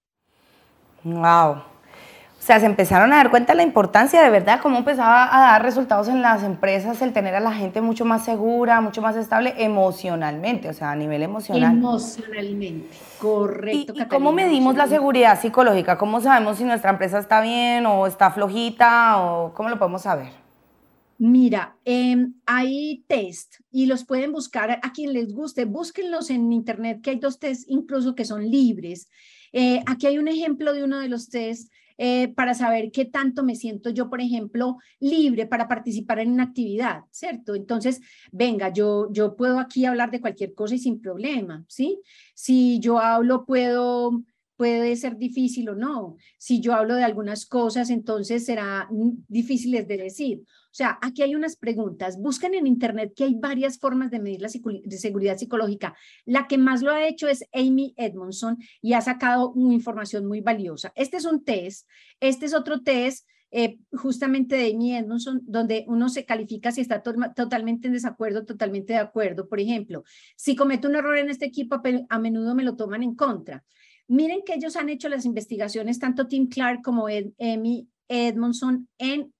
Wow, 1.04 1.62
o 2.38 2.42
sea, 2.48 2.60
se 2.60 2.66
empezaron 2.66 3.12
a 3.12 3.16
dar 3.16 3.30
cuenta 3.30 3.52
de 3.52 3.58
la 3.58 3.62
importancia 3.62 4.22
de 4.22 4.30
verdad, 4.30 4.60
cómo 4.62 4.78
empezaba 4.78 5.36
a 5.36 5.52
dar 5.52 5.62
resultados 5.62 6.08
en 6.08 6.22
las 6.22 6.44
empresas 6.44 7.02
el 7.02 7.12
tener 7.12 7.34
a 7.34 7.40
la 7.40 7.52
gente 7.52 7.80
mucho 7.80 8.04
más 8.04 8.24
segura, 8.24 8.80
mucho 8.80 9.02
más 9.02 9.16
estable 9.16 9.54
emocionalmente, 9.58 10.68
o 10.68 10.72
sea, 10.72 10.92
a 10.92 10.96
nivel 10.96 11.22
emocional. 11.22 11.72
Emocionalmente, 11.72 12.96
correcto. 13.18 13.92
¿Y, 13.94 14.06
cómo 14.06 14.32
medimos 14.32 14.76
la 14.76 14.86
seguridad 14.86 15.38
psicológica? 15.38 15.98
¿Cómo 15.98 16.20
sabemos 16.20 16.58
si 16.58 16.64
nuestra 16.64 16.90
empresa 16.90 17.18
está 17.18 17.40
bien 17.40 17.84
o 17.86 18.06
está 18.06 18.30
flojita 18.30 19.18
o 19.18 19.52
cómo 19.52 19.68
lo 19.68 19.78
podemos 19.78 20.02
saber? 20.02 20.47
Mira, 21.20 21.76
em, 21.84 22.34
hay 22.46 23.04
test 23.08 23.56
y 23.72 23.86
los 23.86 24.04
pueden 24.04 24.30
buscar 24.30 24.70
a 24.70 24.92
quien 24.92 25.12
les 25.12 25.32
guste. 25.32 25.64
Búsquenlos 25.64 26.30
en 26.30 26.52
internet, 26.52 27.00
que 27.02 27.10
hay 27.10 27.18
dos 27.18 27.40
test 27.40 27.64
incluso 27.68 28.14
que 28.14 28.24
son 28.24 28.48
libres. 28.48 29.08
Eh, 29.52 29.82
aquí 29.86 30.06
hay 30.06 30.18
un 30.18 30.28
ejemplo 30.28 30.72
de 30.72 30.84
uno 30.84 31.00
de 31.00 31.08
los 31.08 31.28
test 31.28 31.72
eh, 31.96 32.28
para 32.28 32.54
saber 32.54 32.92
qué 32.92 33.04
tanto 33.04 33.42
me 33.42 33.56
siento 33.56 33.90
yo, 33.90 34.08
por 34.08 34.20
ejemplo, 34.20 34.76
libre 35.00 35.46
para 35.46 35.66
participar 35.66 36.20
en 36.20 36.30
una 36.30 36.44
actividad, 36.44 37.00
¿cierto? 37.10 37.56
Entonces, 37.56 38.00
venga, 38.30 38.72
yo, 38.72 39.08
yo 39.12 39.34
puedo 39.34 39.58
aquí 39.58 39.86
hablar 39.86 40.12
de 40.12 40.20
cualquier 40.20 40.54
cosa 40.54 40.76
y 40.76 40.78
sin 40.78 41.00
problema, 41.00 41.64
¿sí? 41.66 42.00
Si 42.34 42.78
yo 42.78 43.00
hablo, 43.00 43.44
puedo 43.44 44.22
puede 44.58 44.96
ser 44.96 45.16
difícil 45.16 45.68
o 45.68 45.76
no. 45.76 46.16
Si 46.36 46.60
yo 46.60 46.74
hablo 46.74 46.96
de 46.96 47.04
algunas 47.04 47.46
cosas, 47.46 47.90
entonces 47.90 48.44
será 48.44 48.88
difíciles 49.28 49.86
de 49.86 49.96
decir. 49.96 50.42
Sea, 50.78 50.96
aquí 51.02 51.22
hay 51.22 51.34
unas 51.34 51.56
preguntas. 51.56 52.20
Busquen 52.20 52.54
en 52.54 52.68
Internet 52.68 53.12
que 53.16 53.24
hay 53.24 53.34
varias 53.34 53.80
formas 53.80 54.12
de 54.12 54.20
medir 54.20 54.42
la 54.42 54.48
seguridad 54.48 55.36
psicológica. 55.36 55.96
La 56.24 56.46
que 56.46 56.56
más 56.56 56.82
lo 56.82 56.92
ha 56.92 57.04
hecho 57.04 57.26
es 57.26 57.42
Amy 57.52 57.94
Edmondson 57.96 58.58
y 58.80 58.92
ha 58.92 59.00
sacado 59.00 59.50
una 59.50 59.74
información 59.74 60.26
muy 60.26 60.40
valiosa. 60.40 60.92
Este 60.94 61.16
es 61.16 61.24
un 61.24 61.42
test. 61.42 61.88
Este 62.20 62.46
es 62.46 62.54
otro 62.54 62.80
test 62.82 63.26
eh, 63.50 63.80
justamente 63.90 64.54
de 64.54 64.72
Amy 64.72 64.94
Edmondson, 64.94 65.40
donde 65.42 65.84
uno 65.88 66.08
se 66.08 66.24
califica 66.24 66.70
si 66.70 66.82
está 66.82 67.02
totalmente 67.02 67.88
en 67.88 67.94
desacuerdo, 67.94 68.44
totalmente 68.44 68.92
de 68.92 69.00
acuerdo. 69.00 69.48
Por 69.48 69.58
ejemplo, 69.58 70.04
si 70.36 70.54
cometo 70.54 70.86
un 70.86 70.94
error 70.94 71.18
en 71.18 71.28
este 71.28 71.46
equipo, 71.46 71.82
a 72.08 72.18
menudo 72.20 72.54
me 72.54 72.62
lo 72.62 72.76
toman 72.76 73.02
en 73.02 73.16
contra. 73.16 73.64
Miren 74.06 74.42
que 74.46 74.54
ellos 74.54 74.76
han 74.76 74.90
hecho 74.90 75.08
las 75.08 75.24
investigaciones, 75.24 75.98
tanto 75.98 76.28
Tim 76.28 76.48
Clark 76.48 76.82
como 76.84 77.08
Amy 77.08 77.88
Edmondson, 78.06 78.88
en 78.96 79.32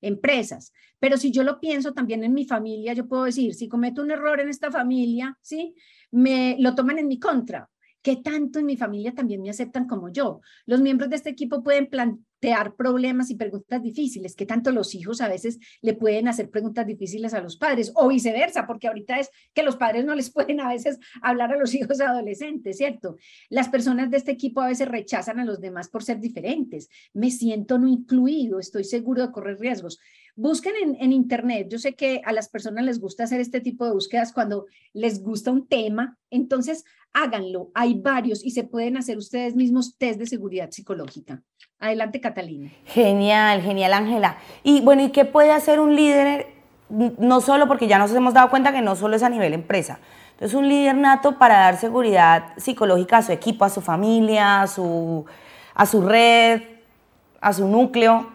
empresas. 0.00 0.72
Pero 0.98 1.16
si 1.16 1.30
yo 1.30 1.42
lo 1.42 1.60
pienso 1.60 1.92
también 1.92 2.24
en 2.24 2.34
mi 2.34 2.44
familia, 2.44 2.92
yo 2.92 3.08
puedo 3.08 3.24
decir, 3.24 3.54
si 3.54 3.68
cometo 3.68 4.02
un 4.02 4.10
error 4.10 4.40
en 4.40 4.48
esta 4.48 4.70
familia, 4.70 5.38
¿sí? 5.40 5.74
Me 6.10 6.56
lo 6.58 6.74
toman 6.74 6.98
en 6.98 7.08
mi 7.08 7.18
contra. 7.18 7.70
¿Qué 8.02 8.16
tanto 8.16 8.58
en 8.58 8.66
mi 8.66 8.76
familia 8.76 9.14
también 9.14 9.42
me 9.42 9.50
aceptan 9.50 9.86
como 9.86 10.10
yo? 10.10 10.40
Los 10.64 10.80
miembros 10.80 11.10
de 11.10 11.16
este 11.16 11.30
equipo 11.30 11.62
pueden 11.62 11.86
plantear 11.86 12.74
problemas 12.74 13.30
y 13.30 13.34
preguntas 13.34 13.82
difíciles, 13.82 14.34
que 14.34 14.46
tanto 14.46 14.72
los 14.72 14.94
hijos 14.94 15.20
a 15.20 15.28
veces 15.28 15.58
le 15.82 15.92
pueden 15.92 16.26
hacer 16.26 16.48
preguntas 16.48 16.86
difíciles 16.86 17.34
a 17.34 17.42
los 17.42 17.58
padres 17.58 17.92
o 17.94 18.08
viceversa, 18.08 18.66
porque 18.66 18.88
ahorita 18.88 19.18
es 19.18 19.28
que 19.52 19.62
los 19.62 19.76
padres 19.76 20.06
no 20.06 20.14
les 20.14 20.30
pueden 20.32 20.60
a 20.60 20.68
veces 20.68 20.98
hablar 21.20 21.52
a 21.52 21.58
los 21.58 21.74
hijos 21.74 22.00
adolescentes, 22.00 22.78
¿cierto? 22.78 23.16
Las 23.50 23.68
personas 23.68 24.10
de 24.10 24.16
este 24.16 24.32
equipo 24.32 24.62
a 24.62 24.68
veces 24.68 24.88
rechazan 24.88 25.38
a 25.38 25.44
los 25.44 25.60
demás 25.60 25.90
por 25.90 26.02
ser 26.02 26.20
diferentes. 26.20 26.88
Me 27.12 27.30
siento 27.30 27.78
no 27.78 27.86
incluido, 27.86 28.58
estoy 28.58 28.84
seguro 28.84 29.26
de 29.26 29.32
correr 29.32 29.58
riesgos. 29.58 29.98
Busquen 30.36 30.72
en, 30.82 30.96
en, 31.00 31.12
internet. 31.12 31.66
Yo 31.68 31.78
sé 31.78 31.94
que 31.94 32.22
a 32.24 32.32
las 32.32 32.48
personas 32.48 32.84
les 32.84 32.98
gusta 32.98 33.24
hacer 33.24 33.40
este 33.40 33.60
tipo 33.60 33.84
de 33.84 33.92
búsquedas 33.92 34.32
cuando 34.32 34.66
les 34.94 35.22
gusta 35.22 35.50
un 35.50 35.66
tema. 35.66 36.18
Entonces, 36.30 36.84
háganlo. 37.12 37.70
Hay 37.74 37.94
varios 37.94 38.44
y 38.44 38.50
se 38.50 38.64
pueden 38.64 38.96
hacer 38.96 39.18
ustedes 39.18 39.54
mismos 39.54 39.96
test 39.98 40.18
de 40.18 40.26
seguridad 40.26 40.70
psicológica. 40.70 41.42
Adelante, 41.78 42.20
Catalina. 42.20 42.70
Genial, 42.86 43.62
genial, 43.62 43.92
Ángela. 43.94 44.38
Y 44.62 44.80
bueno, 44.82 45.02
¿y 45.02 45.10
qué 45.10 45.24
puede 45.24 45.52
hacer 45.52 45.80
un 45.80 45.96
líder? 45.96 46.46
No 46.88 47.40
solo 47.40 47.68
porque 47.68 47.88
ya 47.88 47.98
nos 47.98 48.14
hemos 48.14 48.34
dado 48.34 48.50
cuenta 48.50 48.72
que 48.72 48.82
no 48.82 48.96
solo 48.96 49.16
es 49.16 49.22
a 49.22 49.30
nivel 49.30 49.54
empresa. 49.54 49.98
Entonces, 50.32 50.58
un 50.58 50.68
líder 50.68 50.96
nato 50.96 51.38
para 51.38 51.58
dar 51.58 51.78
seguridad 51.78 52.54
psicológica 52.56 53.18
a 53.18 53.22
su 53.22 53.32
equipo, 53.32 53.64
a 53.64 53.70
su 53.70 53.80
familia, 53.80 54.62
a 54.62 54.66
su, 54.66 55.24
a 55.74 55.86
su 55.86 56.02
red, 56.02 56.62
a 57.40 57.52
su 57.52 57.66
núcleo. 57.68 58.26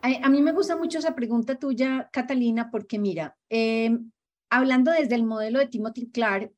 A, 0.00 0.28
mí 0.28 0.42
me 0.42 0.52
gusta 0.52 0.76
mucho 0.76 0.98
esa 0.98 1.14
pregunta 1.14 1.56
tuya, 1.56 2.08
Catalina, 2.12 2.70
porque 2.70 2.98
mira, 2.98 3.36
em, 3.48 4.10
hablando 4.48 4.90
desde 4.90 5.14
el 5.14 5.24
modelo 5.24 5.58
de 5.58 5.66
Timothy 5.66 6.10
Clark, 6.10 6.52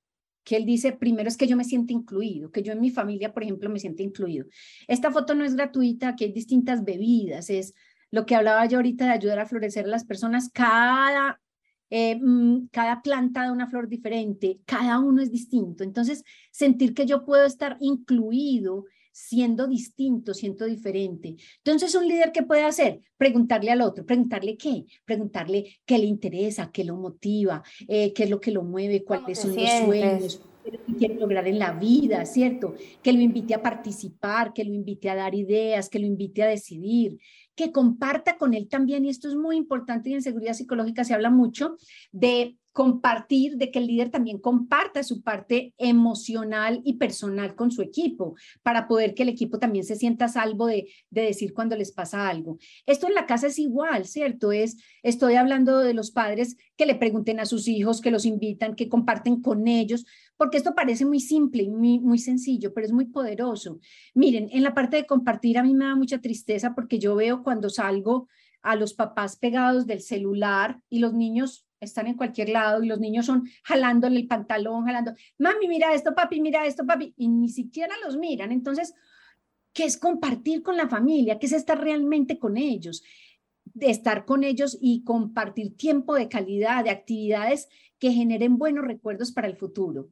que 0.44 0.57
él 0.57 0.64
dice, 0.64 0.92
primero 0.92 1.29
es 1.29 1.37
que 1.37 1.46
yo 1.46 1.57
me 1.57 1.64
siento 1.64 1.92
incluido, 1.92 2.50
que 2.50 2.62
yo 2.62 2.72
en 2.72 2.81
mi 2.81 2.90
familia, 2.90 3.33
por 3.33 3.42
ejemplo, 3.42 3.68
me 3.70 3.79
siento 3.79 4.03
incluido. 4.03 4.46
Esta 4.88 5.11
foto 5.11 5.35
no 5.35 5.44
es 5.44 5.55
gratuita, 5.55 6.16
que 6.16 6.26
hay 6.26 6.33
distintas 6.33 6.85
bebidas, 6.85 7.50
es 7.50 7.74
lo 8.11 8.26
que 8.26 8.35
hablaba 8.35 8.66
yo 8.66 8.79
ahorita 8.79 9.07
de 9.07 9.12
ayudar 9.12 9.38
a 9.38 9.46
florecer 9.46 9.85
a 9.85 9.88
las 9.88 10.05
personas, 10.05 10.50
cada, 10.53 11.40
eh, 11.90 12.16
mm, 12.20 12.68
cada 12.72 13.03
planta 13.03 13.42
da 13.42 13.53
una 13.53 13.68
flor 13.68 13.88
diferente, 13.88 14.61
cada 14.64 14.98
uno 14.98 15.22
es 15.22 15.31
distinto. 15.31 15.85
Entonces, 15.85 16.24
sentir 16.50 16.94
que 16.94 17.07
yo 17.07 17.24
puedo 17.24 17.44
estar 17.44 17.76
incluido 17.81 18.87
siendo 19.21 19.67
distinto, 19.67 20.35
siendo 20.35 20.65
diferente. 20.65 21.37
Entonces, 21.59 21.95
un 21.95 22.09
líder 22.09 22.33
que 22.33 22.43
puede 22.43 22.65
hacer, 22.65 23.01
preguntarle 23.17 23.71
al 23.71 23.83
otro, 23.83 24.05
preguntarle 24.07 24.57
qué, 24.57 24.85
preguntarle 25.05 25.79
qué 25.85 25.99
le 25.99 26.07
interesa, 26.07 26.71
qué 26.73 26.85
lo 26.85 26.97
motiva, 26.97 27.63
eh, 27.87 28.13
qué 28.13 28.25
es 28.25 28.31
lo 28.31 28.41
que 28.41 28.51
lo 28.51 28.63
mueve, 28.63 29.05
cuáles 29.05 29.39
son 29.39 29.55
los 29.55 29.71
sueños, 29.85 30.41
qué 30.65 30.95
quiere 30.97 31.15
lograr 31.17 31.47
en 31.47 31.59
la 31.59 31.73
vida, 31.73 32.25
¿cierto? 32.25 32.75
Que 33.03 33.13
lo 33.13 33.21
invite 33.21 33.55
a 33.55 33.63
participar, 33.63 34.53
que 34.53 34.65
lo 34.65 34.73
invite 34.73 35.11
a 35.11 35.15
dar 35.15 35.35
ideas, 35.35 35.89
que 35.89 35.99
lo 35.99 36.07
invite 36.07 36.43
a 36.43 36.47
decidir, 36.47 37.19
que 37.55 37.73
comparta 37.73 38.39
con 38.39 38.55
él 38.55 38.69
también, 38.69 39.05
y 39.05 39.11
esto 39.11 39.29
es 39.29 39.35
muy 39.35 39.57
importante 39.57 40.11
y 40.11 40.15
en 40.15 40.23
seguridad 40.23 40.55
psicológica 40.55 41.05
se 41.05 41.13
habla 41.15 41.31
mucho 41.31 41.77
de 42.11 42.57
compartir, 42.73 43.57
de 43.57 43.71
que 43.71 43.79
el 43.79 43.87
líder 43.87 44.11
también 44.11 44.39
comparta 44.39 45.03
su 45.03 45.23
parte 45.23 45.75
emocional 45.79 46.81
y 46.85 46.95
personal 46.95 47.55
con 47.55 47.71
su 47.71 47.83
equipo, 47.83 48.37
para 48.63 48.87
poder 48.87 49.15
que 49.15 49.25
el 49.25 49.29
equipo 49.29 49.59
también 49.59 49.85
se 49.85 49.97
sienta 49.97 50.29
salvo 50.29 50.67
de, 50.67 50.89
de 51.11 51.23
decir 51.23 51.53
cuando 51.53 51.77
les 51.77 51.93
pasa 51.93 52.29
algo. 52.29 52.59
Esto 52.87 53.09
en 53.09 53.15
la 53.15 53.27
casa 53.27 53.49
es 53.49 53.59
igual, 53.59 54.07
¿cierto? 54.07 54.53
Es, 54.53 54.77
estoy 55.03 55.35
hablando 55.35 55.79
de 55.79 55.95
los 55.95 56.11
padres 56.11 56.57
que 56.77 56.87
le 56.87 56.95
pregunten 56.95 57.41
a 57.41 57.47
sus 57.47 57.67
hijos, 57.69 58.01
que 58.01 58.11
los 58.11 58.25
invitan, 58.25 58.75
que 58.75 58.89
comparten 58.89 59.43
con 59.43 59.67
ellos, 59.67 60.07
porque 60.37 60.57
esto 60.57 60.75
parece 60.75 61.05
muy 61.05 61.21
simple 61.21 61.65
y 61.65 61.69
muy, 61.69 61.99
muy 61.99 62.19
sencillo, 62.19 62.73
pero 62.73 62.87
es 62.87 62.93
muy 62.93 63.07
poderoso. 63.07 63.79
Miren, 64.15 64.49
en 64.53 64.63
la 64.63 64.75
parte 64.75 64.97
de 64.97 65.07
compartir 65.07 65.59
a 65.59 65.63
mí 65.63 65.75
me 65.75 65.85
da 65.85 65.97
mucha 65.97 66.21
tristeza 66.21 66.75
porque 66.75 66.99
yo 66.99 67.15
veo 67.17 67.43
cuando 67.43 67.69
salgo 67.69 68.29
a 68.63 68.77
los 68.77 68.95
papás 68.95 69.37
pegados 69.37 69.87
del 69.87 70.01
celular 70.01 70.81
y 70.89 71.01
los 71.01 71.15
niños 71.15 71.67
están 71.81 72.07
en 72.07 72.16
cualquier 72.16 72.51
lado 72.51 72.83
y 72.83 72.87
los 72.87 73.01
niños 73.01 73.27
son 73.27 73.49
jalándole 73.64 74.21
el 74.21 74.27
pantalón, 74.27 74.85
jalando, 74.85 75.14
mami, 75.38 75.66
mira 75.66 75.95
esto, 75.95 76.14
papi, 76.14 76.40
mira 76.40 76.66
esto, 76.66 76.87
papi, 76.87 77.14
y 77.16 77.29
ni 77.29 77.49
siquiera 77.49 77.95
los 78.05 78.16
miran. 78.16 78.53
Entonces, 78.53 78.95
¿qué 79.73 79.85
es 79.85 79.97
compartir 79.97 80.62
con 80.62 80.77
la 80.77 80.88
familia? 80.88 81.38
¿Qué 81.38 81.47
es 81.47 81.53
estar 81.53 81.81
realmente 81.81 82.38
con 82.38 82.57
ellos? 82.57 83.03
De 83.64 83.90
estar 83.90 84.25
con 84.25 84.45
ellos 84.45 84.77
y 84.81 85.03
compartir 85.05 85.77
tiempo 85.77 86.14
de 86.14 86.29
calidad, 86.29 86.85
de 86.85 86.90
actividades 86.90 87.69
que 87.99 88.12
generen 88.12 88.59
buenos 88.59 88.85
recuerdos 88.85 89.33
para 89.33 89.49
el 89.49 89.57
futuro. 89.57 90.11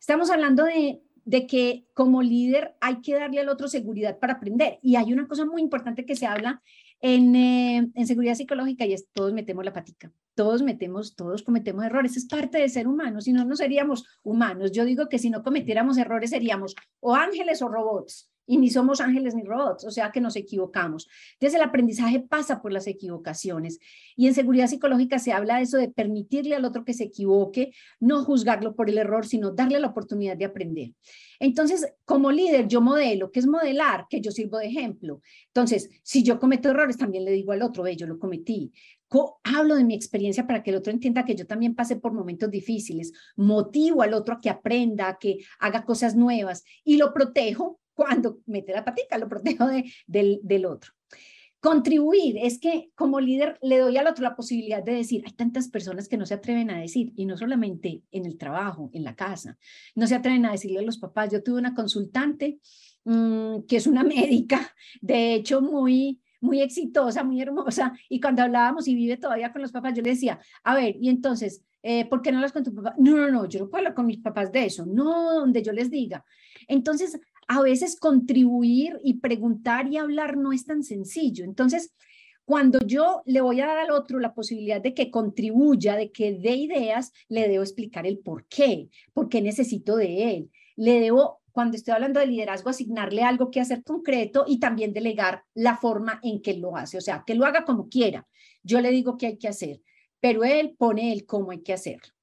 Estamos 0.00 0.30
hablando 0.30 0.64
de, 0.64 1.02
de 1.24 1.46
que 1.46 1.86
como 1.94 2.22
líder 2.22 2.74
hay 2.80 3.00
que 3.00 3.14
darle 3.14 3.40
al 3.40 3.48
otro 3.48 3.68
seguridad 3.68 4.18
para 4.18 4.34
aprender. 4.34 4.78
Y 4.82 4.96
hay 4.96 5.12
una 5.12 5.28
cosa 5.28 5.44
muy 5.44 5.62
importante 5.62 6.04
que 6.04 6.16
se 6.16 6.26
habla 6.26 6.62
en, 7.00 7.36
eh, 7.36 7.90
en, 7.94 8.06
seguridad 8.06 8.34
psicológica 8.34 8.86
y 8.86 8.92
es 8.94 9.08
todos 9.12 9.32
metemos 9.32 9.64
la 9.64 9.72
patica, 9.72 10.12
todos 10.34 10.62
metemos, 10.62 11.14
todos 11.16 11.42
cometemos 11.42 11.84
errores, 11.84 12.16
es 12.16 12.26
parte 12.26 12.58
de 12.58 12.68
ser 12.68 12.88
humano, 12.88 13.20
si 13.20 13.32
no, 13.32 13.44
no 13.44 13.56
seríamos 13.56 14.04
humanos. 14.22 14.72
Yo 14.72 14.84
digo 14.84 15.08
que 15.08 15.18
si 15.18 15.30
no 15.30 15.42
cometiéramos 15.42 15.98
errores 15.98 16.30
seríamos 16.30 16.74
o 17.00 17.14
ángeles 17.14 17.62
o 17.62 17.68
robots. 17.68 18.30
Y 18.46 18.58
ni 18.58 18.70
somos 18.70 19.00
ángeles 19.00 19.34
ni 19.34 19.42
robots, 19.42 19.84
o 19.84 19.90
sea 19.90 20.10
que 20.12 20.20
nos 20.20 20.36
equivocamos. 20.36 21.08
Entonces 21.34 21.58
el 21.58 21.66
aprendizaje 21.66 22.20
pasa 22.20 22.60
por 22.60 22.72
las 22.72 22.86
equivocaciones 22.86 23.78
y 24.16 24.26
en 24.26 24.34
seguridad 24.34 24.66
psicológica 24.66 25.18
se 25.18 25.32
habla 25.32 25.56
de 25.56 25.62
eso 25.62 25.78
de 25.78 25.88
permitirle 25.88 26.54
al 26.54 26.64
otro 26.64 26.84
que 26.84 26.94
se 26.94 27.04
equivoque, 27.04 27.72
no 28.00 28.24
juzgarlo 28.24 28.74
por 28.74 28.88
el 28.90 28.98
error, 28.98 29.26
sino 29.26 29.50
darle 29.52 29.80
la 29.80 29.88
oportunidad 29.88 30.36
de 30.36 30.44
aprender. 30.44 30.92
Entonces, 31.40 31.86
como 32.04 32.30
líder, 32.30 32.68
yo 32.68 32.80
modelo, 32.80 33.30
¿qué 33.30 33.40
es 33.40 33.46
modelar? 33.46 34.06
Que 34.08 34.20
yo 34.20 34.30
sirvo 34.30 34.58
de 34.58 34.66
ejemplo. 34.66 35.20
Entonces, 35.48 35.90
si 36.02 36.22
yo 36.22 36.38
cometo 36.38 36.70
errores, 36.70 36.96
también 36.96 37.24
le 37.24 37.32
digo 37.32 37.52
al 37.52 37.62
otro, 37.62 37.82
ve, 37.82 37.96
yo 37.96 38.06
lo 38.06 38.18
cometí. 38.18 38.72
hablo 39.44 39.76
de 39.76 39.84
mi 39.84 39.94
experiencia 39.94 40.46
para 40.46 40.62
que 40.62 40.70
el 40.70 40.76
otro 40.76 40.92
entienda 40.92 41.24
que 41.24 41.36
yo 41.36 41.46
también 41.46 41.74
pasé 41.74 41.96
por 41.96 42.12
momentos 42.12 42.50
difíciles, 42.50 43.12
motivo 43.36 44.02
al 44.02 44.14
otro 44.14 44.34
a 44.34 44.40
que 44.40 44.50
aprenda, 44.50 45.08
a 45.08 45.18
que 45.18 45.38
haga 45.58 45.84
cosas 45.84 46.16
nuevas 46.16 46.64
y 46.84 46.96
lo 46.96 47.12
protejo 47.12 47.80
cuando 47.94 48.40
mete 48.46 48.72
la 48.72 48.84
patita, 48.84 49.16
lo 49.18 49.28
protejo 49.28 49.66
de, 49.66 49.90
del, 50.06 50.40
del 50.42 50.66
otro. 50.66 50.92
Contribuir 51.60 52.36
es 52.36 52.58
que 52.58 52.90
como 52.94 53.20
líder 53.20 53.58
le 53.62 53.78
doy 53.78 53.96
al 53.96 54.06
otro 54.06 54.22
la 54.22 54.36
posibilidad 54.36 54.82
de 54.82 54.92
decir, 54.92 55.22
hay 55.24 55.32
tantas 55.32 55.68
personas 55.68 56.08
que 56.08 56.18
no 56.18 56.26
se 56.26 56.34
atreven 56.34 56.70
a 56.70 56.78
decir, 56.78 57.14
y 57.16 57.24
no 57.24 57.38
solamente 57.38 58.02
en 58.10 58.26
el 58.26 58.36
trabajo, 58.36 58.90
en 58.92 59.02
la 59.02 59.16
casa, 59.16 59.56
no 59.94 60.06
se 60.06 60.14
atreven 60.14 60.44
a 60.44 60.52
decirle 60.52 60.80
a 60.80 60.82
los 60.82 60.98
papás. 60.98 61.32
Yo 61.32 61.42
tuve 61.42 61.58
una 61.58 61.74
consultante 61.74 62.58
mmm, 63.04 63.60
que 63.66 63.76
es 63.76 63.86
una 63.86 64.04
médica, 64.04 64.74
de 65.00 65.32
hecho 65.32 65.62
muy, 65.62 66.20
muy 66.38 66.60
exitosa, 66.60 67.24
muy 67.24 67.40
hermosa, 67.40 67.98
y 68.10 68.20
cuando 68.20 68.42
hablábamos 68.42 68.86
y 68.86 68.94
vive 68.94 69.16
todavía 69.16 69.50
con 69.50 69.62
los 69.62 69.72
papás, 69.72 69.94
yo 69.94 70.02
le 70.02 70.10
decía, 70.10 70.38
a 70.64 70.74
ver, 70.74 70.96
y 71.00 71.08
entonces, 71.08 71.64
eh, 71.82 72.04
¿por 72.06 72.20
qué 72.20 72.30
no 72.30 72.38
hablas 72.38 72.52
con 72.52 72.64
tu 72.64 72.74
papá? 72.74 72.94
No, 72.98 73.16
no, 73.16 73.30
no, 73.30 73.48
yo 73.48 73.60
no 73.60 73.70
puedo 73.70 73.78
hablar 73.78 73.94
con 73.94 74.04
mis 74.04 74.18
papás 74.18 74.52
de 74.52 74.66
eso, 74.66 74.84
no 74.84 75.32
donde 75.32 75.62
yo 75.62 75.72
les 75.72 75.90
diga. 75.90 76.26
Entonces, 76.68 77.18
a 77.48 77.62
veces 77.62 77.98
contribuir 77.98 78.98
y 79.02 79.14
preguntar 79.14 79.86
y 79.88 79.96
hablar 79.96 80.36
no 80.36 80.52
es 80.52 80.66
tan 80.66 80.82
sencillo. 80.82 81.44
Entonces, 81.44 81.94
cuando 82.44 82.78
yo 82.86 83.22
le 83.24 83.40
voy 83.40 83.60
a 83.60 83.66
dar 83.66 83.78
al 83.78 83.90
otro 83.90 84.18
la 84.18 84.34
posibilidad 84.34 84.80
de 84.80 84.94
que 84.94 85.10
contribuya, 85.10 85.96
de 85.96 86.12
que 86.12 86.32
dé 86.32 86.56
ideas, 86.56 87.12
le 87.28 87.48
debo 87.48 87.62
explicar 87.62 88.06
el 88.06 88.18
por 88.18 88.46
qué, 88.46 88.88
por 89.12 89.28
qué 89.28 89.40
necesito 89.40 89.96
de 89.96 90.36
él. 90.36 90.50
Le 90.76 91.00
debo, 91.00 91.40
cuando 91.52 91.76
estoy 91.76 91.94
hablando 91.94 92.20
de 92.20 92.26
liderazgo, 92.26 92.68
asignarle 92.70 93.22
algo 93.22 93.50
que 93.50 93.60
hacer 93.60 93.82
concreto 93.82 94.44
y 94.46 94.58
también 94.58 94.92
delegar 94.92 95.44
la 95.54 95.76
forma 95.76 96.20
en 96.22 96.42
que 96.42 96.54
lo 96.54 96.76
hace, 96.76 96.98
o 96.98 97.00
sea, 97.00 97.24
que 97.26 97.34
lo 97.34 97.46
haga 97.46 97.64
como 97.64 97.88
quiera. 97.88 98.26
Yo 98.62 98.80
le 98.80 98.90
digo 98.90 99.16
qué 99.16 99.26
hay 99.28 99.38
que 99.38 99.48
hacer, 99.48 99.80
pero 100.20 100.44
él 100.44 100.74
pone 100.76 101.12
el 101.12 101.24
cómo 101.24 101.50
hay 101.50 101.62
que 101.62 101.72
hacerlo 101.72 102.13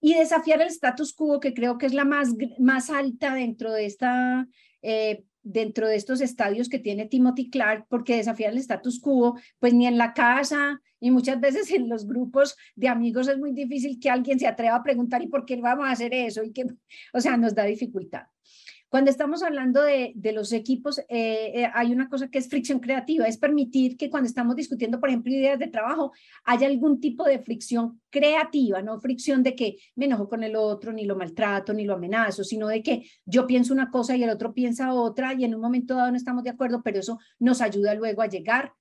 y 0.00 0.14
desafiar 0.14 0.60
el 0.60 0.68
status 0.68 1.12
quo, 1.12 1.40
que 1.40 1.54
creo 1.54 1.78
que 1.78 1.86
es 1.86 1.94
la 1.94 2.04
más, 2.04 2.34
más 2.58 2.90
alta 2.90 3.34
dentro 3.34 3.72
de, 3.72 3.86
esta, 3.86 4.46
eh, 4.82 5.24
dentro 5.42 5.88
de 5.88 5.96
estos 5.96 6.20
estadios 6.20 6.68
que 6.68 6.78
tiene 6.78 7.06
Timothy 7.06 7.50
Clark, 7.50 7.86
porque 7.88 8.16
desafiar 8.16 8.52
el 8.52 8.58
status 8.58 9.00
quo, 9.00 9.38
pues 9.58 9.74
ni 9.74 9.86
en 9.86 9.98
la 9.98 10.12
casa 10.14 10.80
y 11.00 11.10
muchas 11.10 11.40
veces 11.40 11.70
en 11.70 11.88
los 11.88 12.06
grupos 12.06 12.56
de 12.74 12.88
amigos 12.88 13.28
es 13.28 13.38
muy 13.38 13.52
difícil 13.52 13.98
que 14.00 14.10
alguien 14.10 14.38
se 14.38 14.46
atreva 14.46 14.76
a 14.76 14.82
preguntar 14.82 15.22
y 15.22 15.28
por 15.28 15.44
qué 15.44 15.56
vamos 15.56 15.86
a 15.86 15.92
hacer 15.92 16.14
eso 16.14 16.42
y 16.42 16.52
que, 16.52 16.64
o 17.12 17.20
sea, 17.20 17.36
nos 17.36 17.54
da 17.54 17.64
dificultad. 17.64 18.22
Cuando 18.88 19.10
estamos 19.10 19.42
hablando 19.42 19.82
de, 19.82 20.14
los 20.32 20.52
equipos, 20.52 20.98
eh, 21.00 21.04
eh, 21.54 21.70
hay 21.74 21.92
una 21.92 22.08
cosa 22.08 22.28
que 22.28 22.38
es 22.38 22.48
fricción 22.48 22.80
creativa, 22.80 23.26
es 23.26 23.36
permitir 23.36 23.98
que 23.98 24.08
cuando 24.08 24.26
estamos 24.26 24.56
discutiendo, 24.56 24.98
por 24.98 25.10
ejemplo, 25.10 25.30
ideas 25.30 25.58
de 25.58 25.66
trabajo, 25.66 26.12
haya 26.44 26.66
algún 26.66 26.98
tipo 26.98 27.24
de 27.24 27.38
fricción 27.38 28.00
creativa, 28.08 28.80
no 28.80 28.98
fricción 28.98 29.42
de 29.42 29.54
que 29.54 29.76
me 29.94 30.06
enojo 30.06 30.28
con 30.28 30.42
el 30.42 30.56
otro, 30.56 30.92
ni 30.92 31.04
lo 31.04 31.16
maltrato, 31.16 31.74
ni 31.74 31.84
lo 31.84 31.94
amenazo, 31.94 32.44
sino 32.44 32.68
de 32.68 32.82
que 32.82 33.04
yo 33.26 33.46
pienso 33.46 33.74
una 33.74 33.90
cosa 33.90 34.16
y 34.16 34.22
el 34.22 34.30
otro 34.30 34.54
piensa 34.54 34.94
otra 34.94 35.34
y 35.34 35.44
en 35.44 35.54
un 35.54 35.60
momento 35.60 35.94
dado 35.94 36.10
no 36.10 36.16
estamos 36.16 36.42
de 36.42 36.50
acuerdo, 36.50 36.82
pero 36.82 37.00
eso 37.00 37.18
nos 37.38 37.60
ayuda 37.60 37.94
luego 37.94 38.22
a 38.22 38.26
llegar 38.26 38.72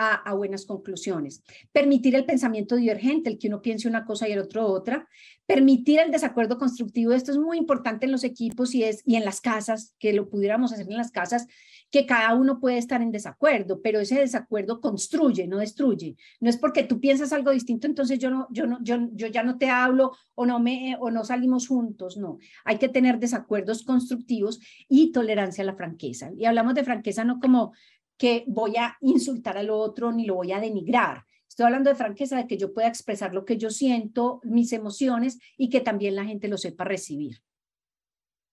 a, 0.00 0.32
buenas 0.34 0.64
conclusiones. 0.64 1.42
Permitir 1.72 2.14
el 2.14 2.24
pensamiento 2.24 2.76
divergente, 2.76 3.28
el 3.28 3.38
que 3.38 3.48
uno 3.48 3.60
piense 3.60 3.86
una 3.86 4.04
cosa 4.06 4.28
y 4.28 4.32
el 4.32 4.38
otro 4.38 4.66
otra. 4.66 5.06
Permitir 5.46 5.98
el 5.98 6.10
desacuerdo 6.10 6.56
constructivo. 6.56 7.12
Esto 7.12 7.32
es 7.32 7.38
muy 7.38 7.58
importante 7.58 8.06
en 8.06 8.12
los 8.12 8.24
equipos 8.24 8.74
y, 8.74 8.84
es, 8.84 9.02
y 9.04 9.16
en 9.16 9.24
las 9.24 9.40
casas, 9.40 9.94
que 9.98 10.12
lo 10.12 10.30
pudiéramos 10.30 10.72
hacer 10.72 10.86
en 10.88 10.96
las 10.96 11.10
casas, 11.10 11.46
que 11.90 12.06
cada 12.06 12.34
uno 12.34 12.60
puede 12.60 12.78
estar 12.78 13.02
en 13.02 13.10
desacuerdo, 13.10 13.82
pero 13.82 13.98
ese 13.98 14.20
desacuerdo 14.20 14.80
construye, 14.80 15.46
no 15.48 15.58
destruye. 15.58 16.16
No 16.38 16.48
es 16.48 16.56
porque 16.56 16.84
tú 16.84 17.00
piensas 17.00 17.32
algo 17.32 17.50
distinto, 17.50 17.86
entonces 17.86 18.18
yo 18.18 18.30
no, 18.30 18.46
yo 18.50 18.66
no, 18.66 18.78
yo, 18.82 18.96
yo 19.12 19.26
ya 19.26 19.42
no 19.42 19.58
te 19.58 19.68
hablo 19.68 20.12
o 20.34 20.46
no 20.46 20.60
me 20.60 20.96
o 21.00 21.10
no 21.10 21.24
salimos 21.24 21.66
juntos, 21.66 22.16
no. 22.16 22.38
Hay 22.64 22.78
que 22.78 22.88
tener 22.88 23.18
desacuerdos 23.18 23.82
constructivos 23.82 24.60
y 24.88 25.10
tolerancia 25.10 25.62
a 25.62 25.66
la 25.66 25.74
franqueza. 25.74 26.30
Y 26.38 26.44
hablamos 26.44 26.74
de 26.74 26.84
franqueza 26.84 27.24
no 27.24 27.40
como 27.40 27.72
que 28.20 28.44
voy 28.46 28.76
a 28.76 28.98
insultar 29.00 29.56
al 29.56 29.70
otro 29.70 30.12
ni 30.12 30.26
lo 30.26 30.34
voy 30.34 30.52
a 30.52 30.60
denigrar. 30.60 31.24
Estoy 31.48 31.64
hablando 31.64 31.88
de 31.88 31.96
franqueza, 31.96 32.36
de 32.36 32.46
que 32.46 32.58
yo 32.58 32.74
pueda 32.74 32.86
expresar 32.86 33.32
lo 33.32 33.46
que 33.46 33.56
yo 33.56 33.70
siento, 33.70 34.40
mis 34.44 34.74
emociones 34.74 35.38
y 35.56 35.70
que 35.70 35.80
también 35.80 36.14
la 36.14 36.26
gente 36.26 36.46
lo 36.46 36.58
sepa 36.58 36.84
recibir. 36.84 37.38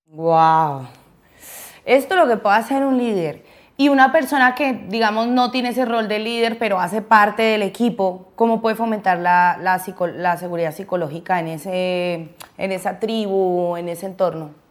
Wow. 0.06 0.88
Esto 1.84 2.15
es 2.15 2.21
lo 2.21 2.27
que 2.30 2.38
puede 2.38 2.56
hacer 2.56 2.86
un 2.86 2.97
líder. 2.97 3.43
Y 3.75 3.89
una 3.89 4.13
persona 4.13 4.56
que, 4.56 4.86
digamos, 4.88 5.27
no 5.27 5.51
tiene 5.51 5.69
ese 5.69 5.84
rol 5.84 6.08
de 6.08 6.19
líder, 6.19 6.58
pero 6.58 6.80
hace 6.80 7.01
parte 7.01 7.43
del 7.43 7.62
equipo, 7.62 8.32
¿cómo 8.36 8.62
puede 8.62 8.77
fomentar 8.77 9.19
la, 9.19 9.60
la, 9.62 10.38
seguridad 10.38 10.73
psicológica 10.73 11.41
en, 11.41 11.49
ese, 11.49 12.30
en 12.58 12.71
esa 12.71 12.99
tribu, 12.99 13.75
en 13.75 13.89
ese 13.89 14.06
entorno? 14.06 14.66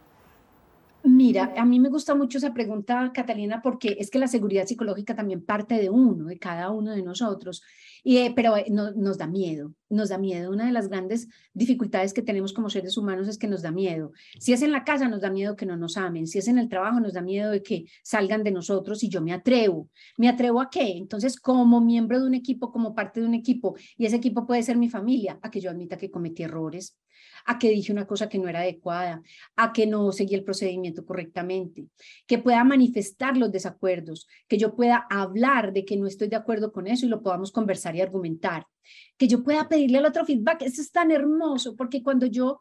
Mira, 1.09 1.53
a 1.55 1.63
mí 1.63 1.79
me 1.79 1.87
gusta 1.87 2.15
mucho 2.15 2.37
esa 2.37 2.53
pregunta, 2.53 3.11
Catalina, 3.13 3.61
porque 3.61 3.95
es 3.97 4.09
que 4.09 4.19
la 4.19 4.27
seguridad 4.27 4.65
psicológica 4.65 5.15
también 5.15 5.41
parte 5.41 5.75
de 5.75 5.89
uno, 5.89 6.25
de 6.25 6.37
cada 6.37 6.69
uno 6.71 6.91
de 6.91 7.01
nosotros, 7.01 7.63
y, 8.03 8.17
eh, 8.17 8.33
pero 8.35 8.57
eh, 8.57 8.65
nos 8.69 9.17
da 9.17 9.25
miedo, 9.25 9.73
nos 9.89 10.09
da 10.09 10.17
miedo. 10.17 10.51
Una 10.51 10.65
de 10.65 10.73
las 10.73 10.89
grandes 10.89 11.29
dificultades 11.53 12.13
que 12.13 12.21
tenemos 12.21 12.51
como 12.51 12.69
seres 12.69 12.97
humanos 12.97 13.29
es 13.29 13.37
que 13.37 13.47
nos 13.47 13.61
da 13.61 13.71
miedo. 13.71 14.11
Si 14.37 14.51
es 14.51 14.61
en 14.61 14.73
la 14.73 14.83
casa, 14.83 15.07
nos 15.07 15.21
da 15.21 15.29
miedo 15.29 15.55
que 15.55 15.65
no 15.65 15.77
nos 15.77 15.95
amen. 15.95 16.27
Si 16.27 16.39
es 16.39 16.49
en 16.49 16.57
el 16.57 16.67
trabajo, 16.67 16.99
nos 16.99 17.13
da 17.13 17.21
miedo 17.21 17.51
de 17.51 17.63
que 17.63 17.85
salgan 18.03 18.43
de 18.43 18.51
nosotros 18.51 19.01
y 19.01 19.07
yo 19.07 19.21
me 19.21 19.31
atrevo. 19.31 19.89
¿Me 20.17 20.27
atrevo 20.27 20.59
a 20.59 20.69
qué? 20.69 20.97
Entonces, 20.97 21.39
como 21.39 21.79
miembro 21.79 22.19
de 22.19 22.27
un 22.27 22.33
equipo, 22.33 22.69
como 22.69 22.93
parte 22.93 23.21
de 23.21 23.27
un 23.27 23.33
equipo, 23.33 23.77
y 23.97 24.07
ese 24.07 24.17
equipo 24.17 24.45
puede 24.45 24.61
ser 24.61 24.75
mi 24.75 24.89
familia, 24.89 25.39
a 25.41 25.49
que 25.49 25.61
yo 25.61 25.71
admita 25.71 25.97
que 25.97 26.11
cometí 26.11 26.43
errores, 26.43 26.97
a 27.47 27.57
que 27.57 27.69
dije 27.69 27.91
una 27.91 28.05
cosa 28.05 28.29
que 28.29 28.37
no 28.37 28.47
era 28.47 28.59
adecuada, 28.59 29.23
a 29.55 29.73
que 29.73 29.87
no 29.87 30.11
seguí 30.11 30.35
el 30.35 30.43
procedimiento 30.43 31.05
correctamente, 31.05 31.87
que 32.27 32.37
pueda 32.37 32.63
manifestar 32.63 33.37
los 33.37 33.51
desacuerdos, 33.51 34.27
que 34.47 34.57
yo 34.57 34.75
pueda 34.75 35.07
hablar 35.09 35.73
de 35.73 35.85
que 35.85 35.97
no 35.97 36.07
estoy 36.07 36.27
de 36.27 36.35
acuerdo 36.35 36.71
con 36.71 36.87
eso 36.87 37.05
y 37.05 37.09
lo 37.09 37.23
podamos 37.23 37.51
conversar 37.51 37.95
y 37.95 38.01
argumentar, 38.01 38.67
que 39.17 39.27
yo 39.27 39.43
pueda 39.43 39.67
pedirle 39.67 39.97
al 39.97 40.05
otro 40.05 40.25
feedback. 40.25 40.61
Eso 40.61 40.81
es 40.81 40.91
tan 40.91 41.09
hermoso 41.09 41.75
porque 41.75 42.03
cuando 42.03 42.25
yo, 42.25 42.59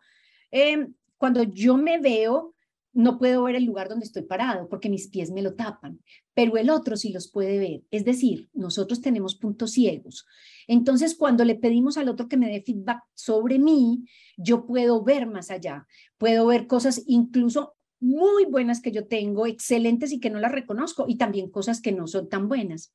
em, 0.50 0.94
cuando 1.18 1.42
yo 1.42 1.76
me 1.76 1.98
veo, 1.98 2.55
no 2.96 3.18
puedo 3.18 3.42
ver 3.42 3.56
el 3.56 3.64
lugar 3.64 3.90
donde 3.90 4.06
estoy 4.06 4.22
parado 4.22 4.70
porque 4.70 4.88
mis 4.88 5.08
pies 5.08 5.30
me 5.30 5.42
lo 5.42 5.54
tapan, 5.54 6.00
pero 6.32 6.56
el 6.56 6.70
otro 6.70 6.96
sí 6.96 7.12
los 7.12 7.30
puede 7.30 7.58
ver. 7.58 7.82
Es 7.90 8.06
decir, 8.06 8.48
nosotros 8.54 9.02
tenemos 9.02 9.34
puntos 9.34 9.72
ciegos. 9.72 10.26
Entonces, 10.66 11.14
cuando 11.14 11.44
le 11.44 11.56
pedimos 11.56 11.98
al 11.98 12.08
otro 12.08 12.26
que 12.26 12.38
me 12.38 12.48
dé 12.48 12.62
feedback 12.62 13.02
sobre 13.12 13.58
mí, 13.58 14.06
yo 14.38 14.64
puedo 14.64 15.04
ver 15.04 15.26
más 15.26 15.50
allá, 15.50 15.86
puedo 16.16 16.46
ver 16.46 16.66
cosas 16.66 17.02
incluso 17.06 17.74
muy 18.00 18.46
buenas 18.46 18.80
que 18.80 18.92
yo 18.92 19.06
tengo, 19.06 19.46
excelentes 19.46 20.10
y 20.10 20.18
que 20.18 20.30
no 20.30 20.40
las 20.40 20.52
reconozco, 20.52 21.04
y 21.06 21.16
también 21.16 21.50
cosas 21.50 21.82
que 21.82 21.92
no 21.92 22.06
son 22.06 22.30
tan 22.30 22.48
buenas 22.48 22.94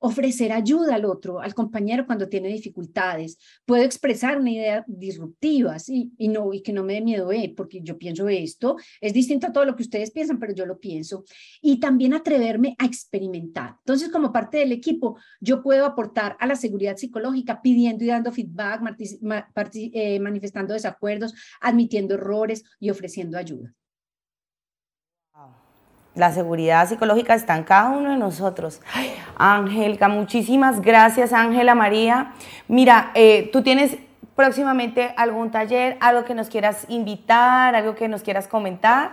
ofrecer 0.00 0.52
ayuda 0.52 0.96
al 0.96 1.04
otro, 1.04 1.40
al 1.40 1.54
compañero 1.54 2.06
cuando 2.06 2.28
tiene 2.28 2.48
dificultades. 2.48 3.38
Puedo 3.64 3.84
expresar 3.84 4.38
una 4.38 4.50
idea 4.50 4.84
disruptiva, 4.86 5.78
¿sí? 5.78 6.12
Y, 6.18 6.28
no, 6.28 6.52
y 6.52 6.62
que 6.62 6.72
no 6.72 6.82
me 6.82 6.94
dé 6.94 7.00
miedo, 7.02 7.30
eh, 7.32 7.52
porque 7.56 7.80
yo 7.82 7.98
pienso 7.98 8.28
esto, 8.28 8.76
es 9.00 9.12
distinto 9.12 9.46
a 9.46 9.52
todo 9.52 9.64
lo 9.64 9.76
que 9.76 9.82
ustedes 9.82 10.10
piensan, 10.10 10.38
pero 10.38 10.54
yo 10.54 10.66
lo 10.66 10.80
pienso. 10.80 11.24
Y 11.60 11.80
también 11.80 12.14
atreverme 12.14 12.74
a 12.78 12.86
experimentar. 12.86 13.76
Entonces, 13.78 14.08
como 14.08 14.32
parte 14.32 14.58
del 14.58 14.72
equipo, 14.72 15.18
yo 15.40 15.62
puedo 15.62 15.84
aportar 15.84 16.36
a 16.40 16.46
la 16.46 16.56
seguridad 16.56 16.96
psicológica 16.96 17.60
pidiendo 17.62 18.04
y 18.04 18.08
dando 18.08 18.32
feedback, 18.32 18.82
eh, 19.74 20.18
manifestando 20.20 20.74
desacuerdos, 20.74 21.34
admitiendo 21.60 22.14
errores 22.14 22.64
y 22.78 22.90
ofreciendo 22.90 23.36
ayuda. 23.36 23.74
La 26.20 26.34
seguridad 26.34 26.86
psicológica 26.86 27.34
está 27.34 27.56
en 27.56 27.64
cada 27.64 27.88
uno 27.88 28.10
de 28.10 28.18
nosotros. 28.18 28.82
Ángela, 29.38 30.06
muchísimas 30.10 30.82
gracias, 30.82 31.32
Ángela 31.32 31.74
María. 31.74 32.32
Mira, 32.68 33.10
eh, 33.14 33.48
tú 33.50 33.62
tienes 33.62 33.96
próximamente 34.36 35.14
algún 35.16 35.50
taller, 35.50 35.96
algo 35.98 36.26
que 36.26 36.34
nos 36.34 36.50
quieras 36.50 36.84
invitar, 36.90 37.74
algo 37.74 37.94
que 37.94 38.06
nos 38.06 38.20
quieras 38.20 38.48
comentar. 38.48 39.12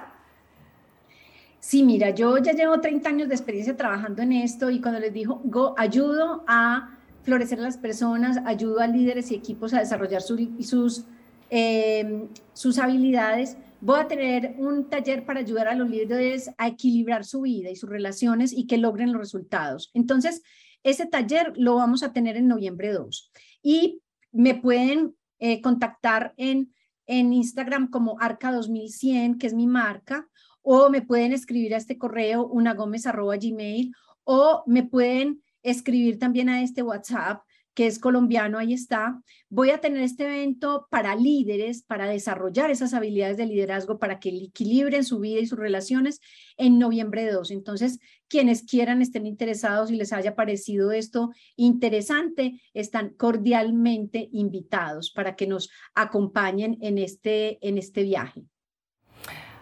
Sí, 1.62 1.82
mira, 1.84 2.10
yo 2.10 2.40
ya 2.40 2.52
llevo 2.52 2.82
30 2.82 3.08
años 3.08 3.30
de 3.30 3.36
experiencia 3.36 3.78
trabajando 3.78 4.22
en 4.22 4.34
esto 4.34 4.70
y 4.70 4.82
cuando 4.82 5.00
les 5.00 5.14
digo, 5.14 5.42
ayudo 5.78 6.44
a 6.46 6.90
florecer 7.24 7.60
a 7.60 7.62
las 7.62 7.78
personas, 7.78 8.40
ayudo 8.46 8.82
a 8.82 8.88
líderes 8.88 9.32
y 9.32 9.36
equipos 9.36 9.74
a 9.74 9.80
desarrollar 9.80 10.22
sus, 10.22 11.06
eh, 11.52 12.28
sus 12.52 12.80
habilidades, 12.80 13.56
voy 13.80 14.00
a 14.00 14.08
tener 14.08 14.56
un 14.58 14.90
taller 14.90 15.26
para 15.26 15.40
ayudar 15.40 15.68
a 15.68 15.76
los 15.76 15.90
líderes 15.90 16.50
a 16.58 16.68
equilibrar 16.68 17.26
su 17.26 17.42
vida 17.42 17.70
y 17.70 17.76
sus 17.76 17.90
relaciones 17.90 18.54
y 18.54 18.68
que 18.68 18.78
logren 18.78 19.12
los 19.12 19.22
resultados. 19.22 19.92
Entonces, 19.94 20.42
ese 20.84 21.06
taller 21.06 21.54
lo 21.56 21.76
vamos 21.76 22.04
a 22.04 22.14
tener 22.14 22.38
en 22.38 22.48
noviembre 22.48 22.92
2 22.92 23.32
y 23.62 24.02
me 24.32 24.56
pueden 24.56 25.16
eh, 25.40 25.62
contactar 25.62 26.34
en, 26.38 26.74
en 27.06 27.34
Instagram 27.34 27.90
como 27.90 28.18
Arca2100, 28.20 29.38
que 29.38 29.48
es 29.48 29.54
mi 29.54 29.68
marca, 29.68 30.28
o 30.62 30.90
me 30.90 31.02
pueden 31.02 31.32
escribir 31.32 31.74
a 31.74 31.78
este 31.78 31.98
correo 31.98 32.46
unagomez.gmail 32.48 33.94
o 34.24 34.64
me 34.66 34.84
pueden 34.84 35.42
escribir 35.64 36.20
también 36.20 36.50
a 36.50 36.62
este 36.62 36.84
WhatsApp 36.84 37.42
que 37.78 37.86
es 37.86 38.00
colombiano, 38.00 38.58
ahí 38.58 38.74
está. 38.74 39.22
Voy 39.50 39.70
a 39.70 39.78
tener 39.78 40.02
este 40.02 40.26
evento 40.26 40.88
para 40.90 41.16
líderes, 41.16 41.84
para 41.84 42.08
desarrollar 42.08 42.72
esas 42.72 42.96
habilidades 42.96 43.38
de 43.38 43.46
liderazgo, 43.46 44.00
para 44.00 44.20
que 44.20 44.30
equilibren 44.30 45.04
su 45.04 45.20
vida 45.20 45.42
y 45.42 45.46
sus 45.46 45.60
relaciones 45.60 46.20
en 46.58 46.80
noviembre 46.80 47.32
2. 47.32 47.52
Entonces, 47.52 48.00
quienes 48.28 48.64
quieran, 48.64 49.04
estén 49.04 49.28
interesados 49.28 49.92
y 49.92 49.96
les 49.96 50.12
haya 50.12 50.34
parecido 50.34 50.92
esto 50.92 51.30
interesante, 51.56 52.60
están 52.74 53.12
cordialmente 53.12 54.28
invitados 54.32 55.12
para 55.12 55.36
que 55.36 55.46
nos 55.46 55.70
acompañen 55.94 56.80
en 56.82 56.98
este, 56.98 57.60
en 57.62 57.78
este 57.78 58.02
viaje. 58.02 58.48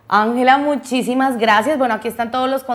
Ángela, 0.07 0.57
muchísimas 0.57 1.37
gracias. 1.37 1.77
Bueno, 1.77 1.95
aquí 1.95 2.07
están 2.07 2.29
todos 2.31 2.49
los, 2.49 2.65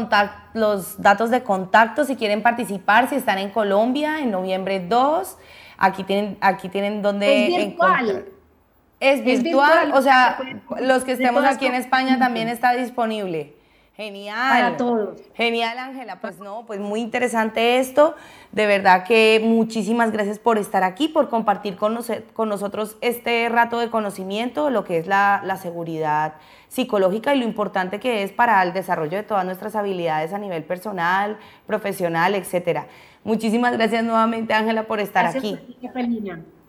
los 0.54 1.00
datos 1.00 1.30
de 1.30 1.42
contacto 1.42 2.04
si 2.04 2.16
quieren 2.16 2.42
participar, 2.42 3.08
si 3.08 3.14
están 3.14 3.38
en 3.38 3.50
Colombia 3.50 4.20
en 4.20 4.30
noviembre 4.30 4.80
2. 4.80 5.36
Aquí 5.78 6.04
tienen, 6.04 6.36
aquí 6.40 6.68
tienen 6.68 7.02
donde... 7.02 7.46
Es 7.46 7.56
virtual. 7.56 8.24
Es 8.98 9.24
virtual, 9.24 9.92
o 9.94 10.02
sea, 10.02 10.38
los 10.80 11.04
que 11.04 11.12
estemos 11.12 11.42
aquí 11.44 11.64
en 11.64 11.74
España 11.74 12.18
también 12.18 12.48
está 12.48 12.72
disponible. 12.72 13.54
Genial. 14.00 14.48
Para 14.48 14.76
todos. 14.78 15.18
Genial, 15.34 15.78
Ángela. 15.78 16.22
Pues 16.22 16.38
no, 16.38 16.64
pues 16.66 16.80
muy 16.80 17.00
interesante 17.00 17.78
esto. 17.78 18.14
De 18.50 18.64
verdad 18.64 19.04
que 19.04 19.42
muchísimas 19.44 20.10
gracias 20.10 20.38
por 20.38 20.56
estar 20.56 20.82
aquí, 20.84 21.06
por 21.06 21.28
compartir 21.28 21.76
con, 21.76 21.98
con 22.32 22.48
nosotros 22.48 22.96
este 23.02 23.46
rato 23.50 23.78
de 23.78 23.90
conocimiento, 23.90 24.70
lo 24.70 24.84
que 24.84 24.96
es 24.96 25.06
la, 25.06 25.42
la, 25.44 25.58
seguridad 25.58 26.32
psicológica 26.68 27.34
y 27.34 27.40
lo 27.40 27.44
importante 27.44 28.00
que 28.00 28.22
es 28.22 28.32
para 28.32 28.62
el 28.62 28.72
desarrollo 28.72 29.18
de 29.18 29.22
todas 29.22 29.44
nuestras 29.44 29.76
habilidades 29.76 30.32
a 30.32 30.38
nivel 30.38 30.64
personal, 30.64 31.36
profesional, 31.66 32.34
etcétera. 32.34 32.86
Muchísimas 33.22 33.74
gracias 33.74 34.02
nuevamente, 34.02 34.54
Ángela, 34.54 34.84
por 34.84 35.00
estar 35.00 35.26
aquí. 35.26 35.58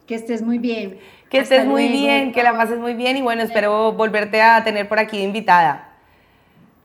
Que 0.05 0.15
estés 0.15 0.41
muy 0.41 0.57
bien. 0.57 0.99
Que 1.29 1.37
estés 1.37 1.65
muy 1.65 1.87
bien, 1.87 2.33
que 2.33 2.43
la 2.43 2.51
pases 2.51 2.77
muy 2.77 2.93
bien 2.93 3.15
y 3.15 3.21
bueno, 3.21 3.41
espero 3.41 3.93
volverte 3.93 4.41
a 4.41 4.61
tener 4.65 4.89
por 4.89 4.99
aquí 4.99 5.17
de 5.17 5.23
invitada. 5.23 5.90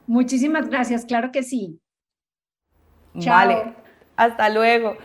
Muchísimas 0.07 0.69
gracias, 0.69 1.05
claro 1.05 1.33
que 1.33 1.43
sí. 1.43 1.81
Vale, 3.15 3.73
hasta 4.17 4.49
luego. 4.51 4.97